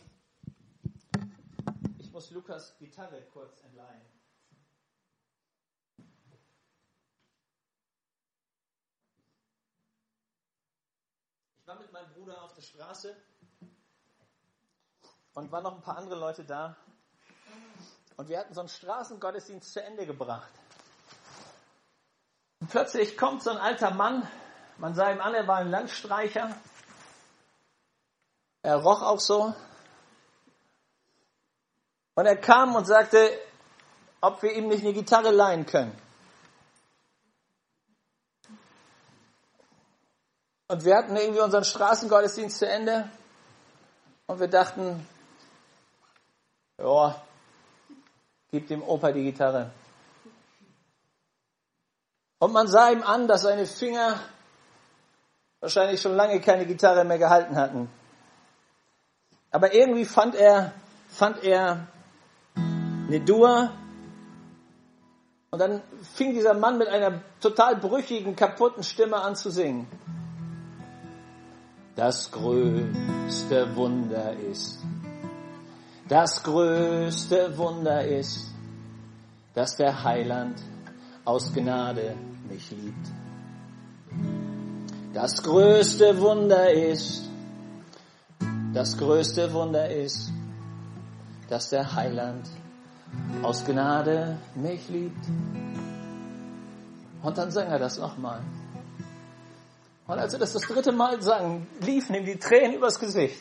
Ich 1.99 2.11
muss 2.13 2.31
Lukas 2.31 2.77
Gitarre 2.79 3.23
kurz 3.33 3.61
entleihen. 3.65 4.14
Ich 11.65 11.69
war 11.69 11.77
mit 11.77 11.91
meinem 11.93 12.13
Bruder 12.13 12.43
auf 12.43 12.53
der 12.53 12.61
Straße 12.61 13.17
und 15.33 15.51
waren 15.51 15.63
noch 15.63 15.77
ein 15.77 15.81
paar 15.81 15.97
andere 15.97 16.15
Leute 16.15 16.45
da. 16.45 16.77
Und 18.19 18.29
wir 18.29 18.39
hatten 18.39 18.53
so 18.53 18.61
einen 18.61 18.69
Straßengottesdienst 18.69 19.73
zu 19.73 19.83
Ende 19.83 20.05
gebracht. 20.05 20.51
Und 22.61 22.71
plötzlich 22.71 23.17
kommt 23.17 23.43
so 23.43 23.49
ein 23.49 23.57
alter 23.57 23.93
Mann, 23.93 24.29
man 24.77 24.95
sah 24.95 25.11
ihm 25.11 25.23
an, 25.23 25.33
er 25.33 25.49
war 25.49 25.57
ein 25.57 25.71
Landstreicher. 25.71 26.55
Er 28.61 28.77
roch 28.77 29.01
auch 29.01 29.21
so. 29.21 29.55
Und 32.15 32.27
er 32.27 32.37
kam 32.37 32.77
und 32.77 32.85
sagte, 32.85 33.41
ob 34.21 34.43
wir 34.43 34.53
ihm 34.53 34.69
nicht 34.69 34.83
eine 34.85 34.93
Gitarre 34.93 35.31
leihen 35.31 35.65
können. 35.65 35.99
Und 40.69 40.85
wir 40.85 40.97
hatten 40.97 41.15
irgendwie 41.17 41.41
unseren 41.41 41.65
Straßengottesdienst 41.65 42.59
zu 42.59 42.67
Ende 42.67 43.11
und 44.27 44.41
wir 44.41 44.49
dachten, 44.49 45.07
ja, 46.79 47.23
gib 48.51 48.69
dem 48.69 48.83
Opa 48.83 49.13
die 49.13 49.25
Gitarre. 49.25 49.71
Und 52.39 52.53
man 52.53 52.67
sah 52.67 52.91
ihm 52.91 53.03
an, 53.03 53.29
dass 53.29 53.43
seine 53.43 53.67
Finger 53.67 54.19
wahrscheinlich 55.61 56.01
schon 56.01 56.15
lange 56.15 56.41
keine 56.41 56.67
Gitarre 56.67 57.05
mehr 57.05 57.19
gehalten 57.19 57.57
hatten. 57.57 57.91
Aber 59.51 59.73
irgendwie 59.73 60.05
fand 60.05 60.35
er, 60.35 60.73
fand 61.09 61.43
er 61.45 61.87
eine 62.57 63.21
Dur. 63.21 63.71
Und 65.51 65.59
dann 65.59 65.83
fing 66.15 66.33
dieser 66.33 66.55
Mann 66.55 66.79
mit 66.79 66.89
einer 66.89 67.23
total 67.41 67.77
brüchigen, 67.77 68.35
kaputten 68.35 68.83
Stimme 68.83 69.17
an 69.17 69.37
zu 69.37 69.51
singen. 69.51 69.87
Das 71.97 72.31
größte 72.33 73.77
Wunder 73.77 74.33
ist, 74.37 74.81
das 76.09 76.43
größte 76.43 77.57
Wunder 77.57 78.05
ist, 78.05 78.53
dass 79.55 79.77
der 79.77 80.03
Heiland 80.03 80.61
aus 81.25 81.53
Gnade 81.53 82.17
mich 82.49 82.71
liebt. 82.73 83.09
Das 85.13 85.41
größte 85.43 86.21
Wunder 86.21 86.73
ist, 86.73 87.31
das 88.73 88.99
größte 88.99 89.53
Wunder 89.53 89.89
ist, 89.89 90.33
dass 91.49 91.71
der 91.71 91.95
Heiland 91.95 92.51
aus 93.43 93.65
Gnade 93.65 94.37
mich 94.57 94.89
liebt. 94.89 95.25
Und 97.23 97.39
dann 97.39 97.53
sang 97.53 97.69
er 97.69 97.79
das 97.79 97.99
nochmal. 97.99 98.41
Und 100.07 100.19
als 100.19 100.35
er 100.35 100.39
das 100.39 100.53
das 100.53 100.63
dritte 100.63 100.93
Mal 100.93 101.23
sang, 101.23 101.67
liefen 101.81 102.15
ihm 102.15 102.27
die 102.27 102.39
Tränen 102.39 102.75
übers 102.75 102.99
Gesicht. 102.99 103.41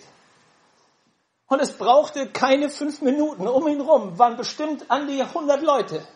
Und 1.48 1.60
es 1.60 1.74
brauchte 1.74 2.28
keine 2.30 2.70
fünf 2.70 3.02
Minuten. 3.02 3.48
Um 3.48 3.68
ihn 3.68 3.82
rum 3.82 4.18
waren 4.18 4.38
bestimmt 4.38 4.90
an 4.90 5.08
die 5.08 5.22
100 5.22 5.62
Leute, 5.62 6.08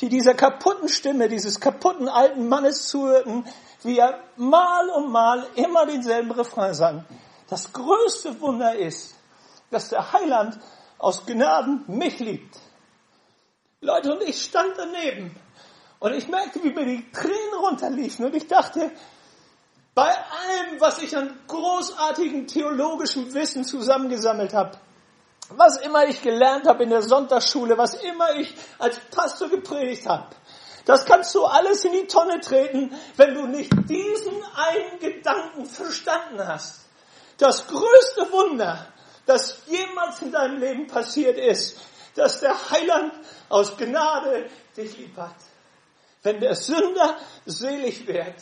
die 0.00 0.08
dieser 0.08 0.34
kaputten 0.34 0.88
Stimme, 0.88 1.28
dieses 1.28 1.58
kaputten 1.58 2.08
alten 2.08 2.48
Mannes 2.48 2.86
zuhörten, 2.86 3.46
wie 3.82 3.98
er 3.98 4.20
mal 4.36 4.90
um 4.90 5.10
mal 5.10 5.46
immer 5.54 5.86
denselben 5.86 6.30
Refrain 6.32 6.74
sang. 6.74 7.04
Das 7.48 7.72
größte 7.72 8.40
Wunder 8.40 8.76
ist, 8.76 9.14
dass 9.70 9.88
der 9.88 10.12
Heiland 10.12 10.58
aus 10.98 11.24
Gnaden 11.24 11.84
mich 11.86 12.18
liebt. 12.18 12.58
Leute, 13.80 14.12
und 14.12 14.22
ich 14.22 14.42
stand 14.42 14.74
daneben 14.76 15.34
und 15.98 16.12
ich 16.12 16.28
merkte, 16.28 16.62
wie 16.62 16.72
mir 16.72 16.84
die 16.84 17.10
Tränen 17.10 17.54
runterliefen 17.60 18.26
und 18.26 18.34
ich 18.34 18.48
dachte, 18.48 18.90
bei 19.98 20.14
allem, 20.14 20.80
was 20.80 21.02
ich 21.02 21.16
an 21.16 21.40
großartigem 21.48 22.46
theologischem 22.46 23.34
Wissen 23.34 23.64
zusammengesammelt 23.64 24.54
habe, 24.54 24.78
was 25.48 25.78
immer 25.78 26.06
ich 26.06 26.22
gelernt 26.22 26.68
habe 26.68 26.84
in 26.84 26.90
der 26.90 27.02
Sonntagsschule, 27.02 27.76
was 27.76 27.94
immer 27.94 28.36
ich 28.36 28.54
als 28.78 29.00
Pastor 29.10 29.48
gepredigt 29.48 30.06
habe, 30.06 30.28
das 30.84 31.04
kannst 31.04 31.34
du 31.34 31.44
alles 31.44 31.84
in 31.84 31.94
die 31.94 32.06
Tonne 32.06 32.38
treten, 32.38 32.96
wenn 33.16 33.34
du 33.34 33.48
nicht 33.48 33.72
diesen 33.88 34.40
einen 34.54 35.00
Gedanken 35.00 35.66
verstanden 35.66 36.46
hast. 36.46 36.86
Das 37.38 37.66
größte 37.66 38.30
Wunder, 38.30 38.86
das 39.26 39.62
jemals 39.66 40.22
in 40.22 40.30
deinem 40.30 40.60
Leben 40.60 40.86
passiert 40.86 41.38
ist, 41.38 41.76
dass 42.14 42.38
der 42.38 42.54
Heiland 42.70 43.14
aus 43.48 43.76
Gnade 43.76 44.48
dich 44.76 44.96
lieb 44.96 45.16
hat. 45.16 45.34
Wenn 46.22 46.38
der 46.38 46.54
Sünder 46.54 47.16
selig 47.46 48.06
wird, 48.06 48.36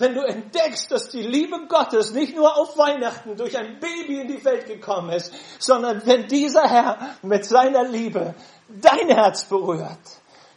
wenn 0.00 0.14
du 0.14 0.22
entdeckst, 0.22 0.90
dass 0.90 1.10
die 1.10 1.22
Liebe 1.22 1.66
Gottes 1.68 2.12
nicht 2.12 2.34
nur 2.34 2.56
auf 2.56 2.76
Weihnachten 2.78 3.36
durch 3.36 3.56
ein 3.56 3.78
Baby 3.78 4.22
in 4.22 4.28
die 4.28 4.44
Welt 4.44 4.66
gekommen 4.66 5.10
ist, 5.10 5.32
sondern 5.58 6.04
wenn 6.06 6.26
dieser 6.26 6.66
Herr 6.68 7.16
mit 7.22 7.44
seiner 7.44 7.84
Liebe 7.84 8.34
dein 8.68 9.08
Herz 9.08 9.44
berührt, 9.44 9.98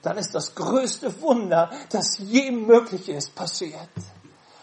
dann 0.02 0.18
ist 0.18 0.34
das 0.34 0.56
größte 0.56 1.22
Wunder, 1.22 1.72
das 1.90 2.18
je 2.20 2.52
möglich 2.52 3.10
ist, 3.10 3.36
passiert. 3.36 3.90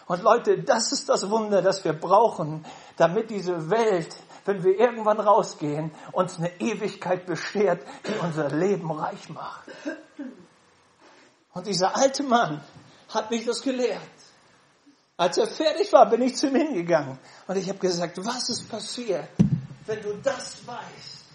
Und 0.07 0.23
Leute, 0.23 0.61
das 0.61 0.91
ist 0.91 1.07
das 1.09 1.29
Wunder, 1.29 1.61
das 1.61 1.83
wir 1.85 1.93
brauchen, 1.93 2.65
damit 2.97 3.29
diese 3.29 3.69
Welt, 3.69 4.15
wenn 4.45 4.63
wir 4.63 4.79
irgendwann 4.79 5.19
rausgehen, 5.19 5.91
uns 6.11 6.37
eine 6.37 6.59
Ewigkeit 6.59 7.25
beschert, 7.25 7.81
die 8.07 8.13
unser 8.21 8.49
Leben 8.49 8.91
reich 8.91 9.29
macht. 9.29 9.69
Und 11.53 11.67
dieser 11.67 11.95
alte 11.95 12.23
Mann 12.23 12.63
hat 13.09 13.29
mich 13.29 13.45
das 13.45 13.61
gelehrt. 13.61 14.01
Als 15.21 15.37
er 15.37 15.45
fertig 15.45 15.93
war, 15.93 16.09
bin 16.09 16.23
ich 16.23 16.35
zu 16.35 16.47
ihm 16.47 16.55
hingegangen 16.55 17.19
und 17.45 17.55
ich 17.55 17.69
habe 17.69 17.77
gesagt, 17.77 18.17
was 18.25 18.49
ist 18.49 18.67
passiert, 18.67 19.27
wenn 19.85 20.01
du 20.01 20.13
das 20.13 20.65
weißt? 20.65 21.25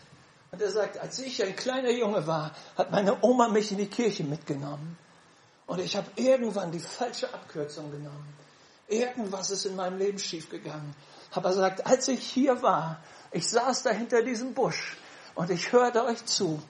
Und 0.50 0.60
er 0.60 0.72
sagt, 0.72 0.98
als 0.98 1.20
ich 1.20 1.40
ein 1.44 1.54
kleiner 1.54 1.92
Junge 1.92 2.26
war, 2.26 2.50
hat 2.76 2.90
meine 2.90 3.16
Oma 3.22 3.46
mich 3.46 3.70
in 3.70 3.78
die 3.78 3.86
Kirche 3.86 4.24
mitgenommen. 4.24 4.98
Und 5.68 5.78
ich 5.80 5.96
habe 5.96 6.08
irgendwann 6.16 6.72
die 6.72 6.80
falsche 6.80 7.32
Abkürzung 7.32 7.92
genommen. 7.92 8.34
Irgendwas 8.88 9.52
ist 9.52 9.66
in 9.66 9.76
meinem 9.76 9.98
Leben 9.98 10.18
schiefgegangen. 10.18 10.96
Aber 11.30 11.50
er 11.50 11.54
sagt, 11.54 11.86
als 11.86 12.08
ich 12.08 12.26
hier 12.26 12.60
war, 12.62 13.00
ich 13.30 13.48
saß 13.48 13.84
da 13.84 13.90
hinter 13.90 14.20
diesem 14.20 14.52
Busch 14.52 14.96
und 15.36 15.48
ich 15.48 15.70
hörte 15.70 16.04
euch 16.06 16.24
zu. 16.24 16.60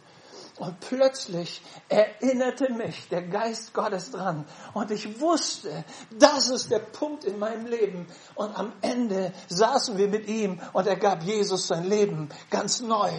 Und 0.59 0.81
plötzlich 0.81 1.61
erinnerte 1.89 2.73
mich 2.73 3.09
der 3.09 3.23
Geist 3.23 3.75
Gottes 3.75 4.11
dran. 4.11 4.47
Und 4.73 4.91
ich 4.91 5.21
wusste, 5.21 5.85
das 6.19 6.49
ist 6.49 6.71
der 6.71 6.79
Punkt 6.79 7.25
in 7.25 7.39
meinem 7.39 7.67
Leben. 7.67 8.07
Und 8.35 8.57
am 8.59 8.73
Ende 8.81 9.33
saßen 9.49 9.99
wir 9.99 10.09
mit 10.09 10.29
ihm 10.29 10.61
und 10.73 10.87
er 10.87 10.97
gab 10.97 11.23
Jesus 11.23 11.67
sein 11.67 11.85
Leben 11.85 12.31
ganz 12.51 12.81
neu 12.81 13.11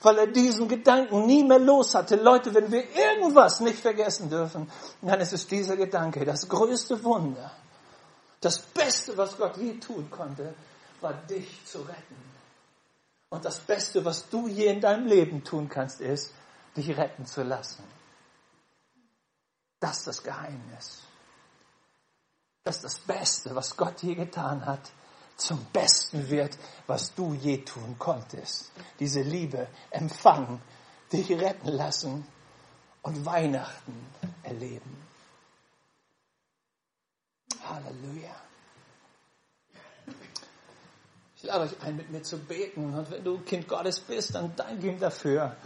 weil 0.00 0.18
er 0.18 0.26
diesen 0.28 0.68
Gedanken 0.68 1.26
nie 1.26 1.42
mehr 1.42 1.58
los 1.58 1.94
hatte. 1.94 2.16
Leute, 2.16 2.54
wenn 2.54 2.70
wir 2.70 2.84
irgendwas 2.94 3.60
nicht 3.60 3.80
vergessen 3.80 4.30
dürfen, 4.30 4.70
dann 5.02 5.20
ist 5.20 5.32
es 5.32 5.46
dieser 5.46 5.76
Gedanke, 5.76 6.24
das 6.24 6.48
größte 6.48 7.02
Wunder, 7.02 7.50
das 8.40 8.58
Beste, 8.58 9.16
was 9.16 9.36
Gott 9.36 9.56
je 9.56 9.74
tun 9.80 10.08
konnte, 10.10 10.54
war 11.00 11.14
dich 11.14 11.64
zu 11.64 11.80
retten. 11.80 12.28
Und 13.30 13.44
das 13.44 13.58
Beste, 13.58 14.04
was 14.04 14.28
du 14.28 14.46
je 14.46 14.66
in 14.66 14.80
deinem 14.80 15.06
Leben 15.06 15.44
tun 15.44 15.68
kannst, 15.68 16.00
ist, 16.00 16.32
dich 16.76 16.96
retten 16.96 17.26
zu 17.26 17.42
lassen. 17.42 17.84
Das 19.80 19.98
ist 19.98 20.06
das 20.06 20.22
Geheimnis. 20.22 21.02
Das 22.64 22.76
ist 22.76 22.84
das 22.84 22.98
Beste, 22.98 23.54
was 23.54 23.76
Gott 23.76 24.02
je 24.02 24.14
getan 24.14 24.64
hat 24.66 24.90
zum 25.38 25.64
Besten 25.72 26.28
wird, 26.28 26.58
was 26.86 27.14
du 27.14 27.32
je 27.32 27.58
tun 27.58 27.96
konntest. 27.98 28.72
Diese 28.98 29.22
Liebe 29.22 29.68
empfangen, 29.90 30.60
dich 31.12 31.30
retten 31.30 31.68
lassen 31.68 32.26
und 33.02 33.24
Weihnachten 33.24 34.06
erleben. 34.42 35.02
Halleluja. 37.64 38.34
Ich 41.36 41.44
lade 41.44 41.64
euch 41.64 41.80
ein, 41.82 41.96
mit 41.96 42.10
mir 42.10 42.22
zu 42.22 42.38
beten. 42.38 42.94
Und 42.94 43.10
wenn 43.10 43.22
du 43.22 43.38
Kind 43.40 43.68
Gottes 43.68 44.00
bist, 44.00 44.34
dann 44.34 44.54
danke 44.56 44.88
ihm 44.88 44.98
dafür, 44.98 45.56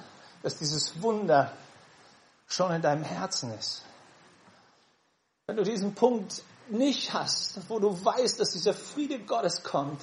dass 0.42 0.56
dieses 0.56 1.00
Wunder 1.02 1.52
schon 2.46 2.72
in 2.72 2.82
deinem 2.82 3.04
Herzen 3.04 3.52
ist. 3.58 3.82
Wenn 5.46 5.56
du 5.56 5.62
diesen 5.62 5.94
Punkt 5.94 6.42
nicht 6.68 7.12
hast, 7.12 7.58
wo 7.68 7.78
du 7.78 8.04
weißt, 8.04 8.40
dass 8.40 8.50
dieser 8.50 8.74
Friede 8.74 9.18
Gottes 9.20 9.62
kommt, 9.62 10.00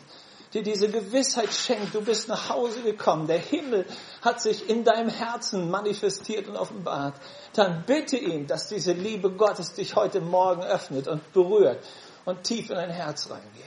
dir 0.54 0.64
diese 0.64 0.90
Gewissheit 0.90 1.54
schenkt, 1.54 1.94
du 1.94 2.02
bist 2.02 2.28
nach 2.28 2.50
Hause 2.50 2.82
gekommen, 2.82 3.28
der 3.28 3.40
Himmel 3.40 3.86
hat 4.22 4.42
sich 4.42 4.68
in 4.70 4.84
deinem 4.84 5.10
Herzen 5.10 5.70
manifestiert 5.70 6.48
und 6.48 6.56
offenbart, 6.56 7.16
dann 7.54 7.84
bitte 7.86 8.18
ihn, 8.18 8.48
dass 8.48 8.68
diese 8.68 8.94
Liebe 8.94 9.32
Gottes 9.32 9.74
dich 9.74 9.96
heute 9.96 10.22
Morgen 10.22 10.64
öffnet 10.64 11.08
und 11.08 11.34
berührt 11.34 11.84
und 12.26 12.44
tief 12.44 12.70
in 12.70 12.76
dein 12.76 12.90
Herz 12.90 13.30
reingeht. 13.30 13.64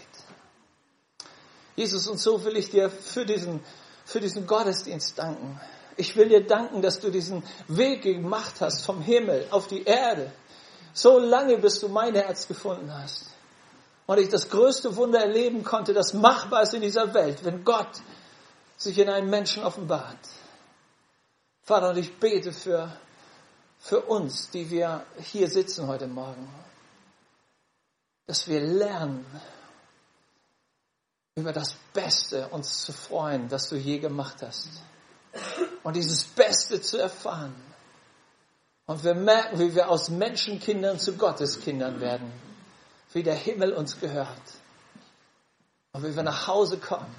Jesus, 1.77 2.07
und 2.09 2.19
so 2.19 2.45
will 2.45 2.57
ich 2.57 2.71
dir 2.71 2.91
für 2.91 3.25
diesen, 3.25 3.61
für 4.05 4.21
diesen 4.21 4.47
Gottesdienst 4.47 5.19
danken. 5.19 5.61
Ich 5.97 6.17
will 6.17 6.29
dir 6.29 6.47
danken, 6.47 6.83
dass 6.83 7.01
du 7.01 7.11
diesen 7.11 7.43
Weg 7.69 8.03
gemacht 8.03 8.61
hast 8.61 8.85
vom 8.85 9.01
Himmel 9.01 9.47
auf 9.51 9.67
die 9.67 9.85
Erde 9.85 10.33
so 10.93 11.19
lange, 11.19 11.59
bis 11.59 11.81
du 11.81 11.89
mein 11.89 12.15
Herz 12.15 12.47
gefunden 12.47 12.93
hast. 12.93 13.27
Und 14.07 14.19
ich 14.19 14.29
das 14.29 14.49
größte 14.51 14.97
Wunder 14.97 15.21
erleben 15.21 15.65
konnte, 15.65 15.95
das 15.95 16.13
machbar 16.13 16.63
ist 16.63 16.75
in 16.75 16.83
dieser 16.83 17.15
Welt, 17.15 17.45
wenn 17.45 17.65
Gott 17.65 18.03
sich 18.77 18.99
in 18.99 19.09
einem 19.09 19.31
Menschen 19.31 19.65
offenbart. 19.65 20.19
Vater, 21.63 21.91
und 21.91 21.99
ich 21.99 22.19
bete 22.19 22.53
für, 22.53 22.95
für 23.79 24.01
uns, 24.01 24.51
die 24.51 24.71
wir 24.71 25.05
hier 25.21 25.49
sitzen 25.49 25.87
heute 25.87 26.09
Morgen, 26.09 26.53
dass 28.27 28.49
wir 28.49 28.61
lernen, 28.61 29.25
über 31.35 31.53
das 31.53 31.75
Beste 31.95 32.49
uns 32.49 32.85
zu 32.85 32.93
freuen, 32.93 33.49
das 33.49 33.69
du 33.69 33.77
je 33.77 33.99
gemacht 33.99 34.43
hast. 34.43 34.69
Und 35.83 35.97
dieses 35.97 36.25
Beste 36.25 36.81
zu 36.81 36.99
erfahren 36.99 37.55
und 38.87 39.05
wir 39.05 39.15
merken, 39.15 39.59
wie 39.59 39.75
wir 39.75 39.89
aus 39.89 40.11
Menschenkindern 40.11 40.99
zu 40.99 41.17
Gotteskindern 41.17 42.01
werden. 42.01 42.31
Wie 43.13 43.23
der 43.23 43.35
Himmel 43.35 43.73
uns 43.73 43.99
gehört. 44.01 44.29
Und 45.93 46.05
wie 46.05 46.15
wir 46.15 46.23
nach 46.23 46.47
Hause 46.47 46.79
kommen. 46.79 47.15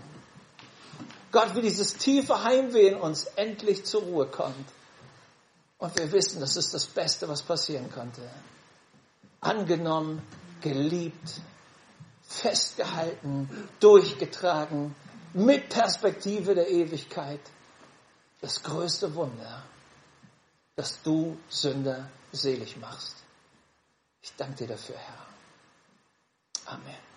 Gott, 1.31 1.55
wie 1.55 1.61
dieses 1.61 1.95
tiefe 1.95 2.43
Heimweh 2.43 2.89
in 2.89 2.95
uns 2.95 3.25
endlich 3.25 3.85
zur 3.85 4.03
Ruhe 4.03 4.27
kommt. 4.27 4.69
Und 5.77 5.97
wir 5.97 6.11
wissen, 6.11 6.39
das 6.39 6.57
ist 6.57 6.73
das 6.73 6.85
Beste, 6.85 7.27
was 7.27 7.41
passieren 7.41 7.91
konnte. 7.91 8.21
Angenommen, 9.41 10.21
geliebt, 10.61 11.41
festgehalten, 12.21 13.49
durchgetragen, 13.79 14.95
mit 15.33 15.69
Perspektive 15.69 16.55
der 16.55 16.69
Ewigkeit. 16.69 17.41
Das 18.43 18.61
größte 18.61 19.15
Wunder 19.15 19.63
dass 20.75 21.01
du 21.03 21.37
Sünder 21.49 22.09
selig 22.31 22.77
machst. 22.77 23.17
Ich 24.21 24.35
danke 24.35 24.55
dir 24.55 24.67
dafür, 24.69 24.95
Herr. 24.97 25.25
Amen. 26.73 27.12